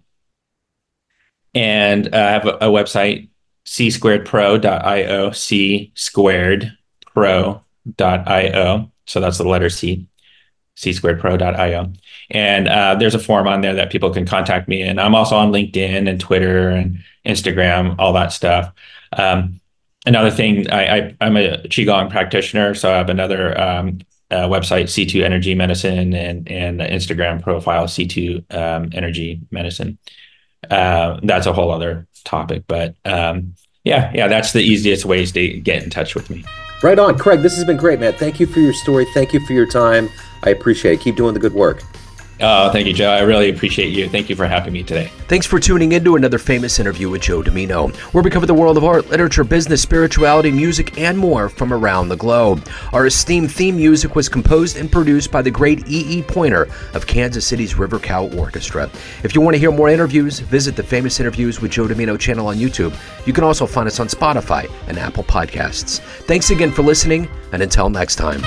And 1.54 2.14
uh, 2.14 2.18
I 2.18 2.30
have 2.30 2.46
a, 2.46 2.54
a 2.56 2.68
website, 2.68 3.28
c 3.64 3.90
squared 3.90 4.26
pro.io, 4.26 5.30
c 5.30 5.92
squared 5.94 6.76
pro.io. 7.06 8.92
So 9.06 9.20
that's 9.20 9.38
the 9.38 9.48
letter 9.48 9.70
C, 9.70 10.06
c 10.76 10.92
squared 10.92 11.18
pro.io. 11.18 11.92
And 12.30 12.68
uh, 12.68 12.94
there's 12.94 13.14
a 13.14 13.18
form 13.18 13.48
on 13.48 13.62
there 13.62 13.74
that 13.74 13.90
people 13.90 14.10
can 14.10 14.26
contact 14.26 14.68
me. 14.68 14.82
And 14.82 15.00
I'm 15.00 15.14
also 15.14 15.36
on 15.36 15.50
LinkedIn 15.50 16.08
and 16.08 16.20
Twitter 16.20 16.68
and 16.68 16.98
Instagram, 17.24 17.96
all 17.98 18.12
that 18.12 18.32
stuff. 18.32 18.72
Um, 19.16 19.60
another 20.04 20.30
thing, 20.30 20.70
I, 20.70 21.14
I, 21.20 21.26
am 21.26 21.36
a 21.36 21.58
Qigong 21.68 22.10
practitioner, 22.10 22.74
so 22.74 22.92
I 22.92 22.96
have 22.96 23.10
another 23.10 23.58
um, 23.60 24.00
uh, 24.30 24.48
website, 24.48 24.84
C2 24.84 25.24
Energy 25.24 25.54
Medicine, 25.54 26.14
and, 26.14 26.48
and 26.50 26.80
Instagram 26.80 27.42
profile, 27.42 27.86
C2 27.86 28.54
um, 28.54 28.90
Energy 28.92 29.40
Medicine. 29.50 29.98
Uh, 30.70 31.20
that's 31.22 31.46
a 31.46 31.52
whole 31.52 31.70
other 31.70 32.06
topic, 32.24 32.64
but 32.66 32.96
um, 33.04 33.54
yeah, 33.84 34.10
yeah, 34.14 34.26
that's 34.26 34.52
the 34.52 34.60
easiest 34.60 35.04
ways 35.04 35.30
to 35.32 35.60
get 35.60 35.82
in 35.84 35.90
touch 35.90 36.14
with 36.16 36.28
me. 36.28 36.44
Right 36.82 36.98
on, 36.98 37.16
Craig. 37.16 37.40
This 37.40 37.54
has 37.54 37.64
been 37.64 37.76
great, 37.76 38.00
man. 38.00 38.12
Thank 38.14 38.40
you 38.40 38.46
for 38.46 38.58
your 38.58 38.72
story. 38.72 39.06
Thank 39.14 39.32
you 39.32 39.40
for 39.46 39.52
your 39.52 39.66
time. 39.66 40.10
I 40.42 40.50
appreciate 40.50 40.94
it. 40.94 41.00
Keep 41.00 41.16
doing 41.16 41.34
the 41.34 41.40
good 41.40 41.54
work. 41.54 41.82
Oh, 42.38 42.70
thank 42.70 42.86
you, 42.86 42.92
Joe. 42.92 43.08
I 43.08 43.20
really 43.20 43.48
appreciate 43.48 43.94
you. 43.94 44.10
Thank 44.10 44.28
you 44.28 44.36
for 44.36 44.46
having 44.46 44.74
me 44.74 44.82
today. 44.82 45.10
Thanks 45.26 45.46
for 45.46 45.58
tuning 45.58 45.92
in 45.92 46.04
to 46.04 46.16
another 46.16 46.36
famous 46.36 46.78
interview 46.78 47.08
with 47.08 47.22
Joe 47.22 47.40
Dimino, 47.40 47.96
where 48.12 48.22
we 48.22 48.28
cover 48.28 48.44
the 48.44 48.52
world 48.52 48.76
of 48.76 48.84
art, 48.84 49.08
literature, 49.08 49.42
business, 49.42 49.80
spirituality, 49.80 50.50
music, 50.50 50.98
and 50.98 51.16
more 51.16 51.48
from 51.48 51.72
around 51.72 52.10
the 52.10 52.16
globe. 52.16 52.68
Our 52.92 53.06
esteemed 53.06 53.50
theme 53.50 53.76
music 53.76 54.14
was 54.14 54.28
composed 54.28 54.76
and 54.76 54.92
produced 54.92 55.32
by 55.32 55.40
the 55.40 55.50
great 55.50 55.88
E. 55.88 56.18
E. 56.18 56.22
Pointer 56.22 56.68
of 56.92 57.06
Kansas 57.06 57.46
City's 57.46 57.76
River 57.78 57.98
Cow 57.98 58.26
Orchestra. 58.36 58.90
If 59.22 59.34
you 59.34 59.40
want 59.40 59.54
to 59.54 59.58
hear 59.58 59.72
more 59.72 59.88
interviews, 59.88 60.40
visit 60.40 60.76
the 60.76 60.82
Famous 60.82 61.18
Interviews 61.20 61.62
with 61.62 61.70
Joe 61.70 61.86
Dimino 61.86 62.18
channel 62.20 62.48
on 62.48 62.56
YouTube. 62.56 62.94
You 63.26 63.32
can 63.32 63.44
also 63.44 63.64
find 63.64 63.86
us 63.86 63.98
on 63.98 64.08
Spotify 64.08 64.70
and 64.88 64.98
Apple 64.98 65.24
Podcasts. 65.24 66.00
Thanks 66.26 66.50
again 66.50 66.70
for 66.70 66.82
listening, 66.82 67.30
and 67.52 67.62
until 67.62 67.88
next 67.88 68.16
time. 68.16 68.42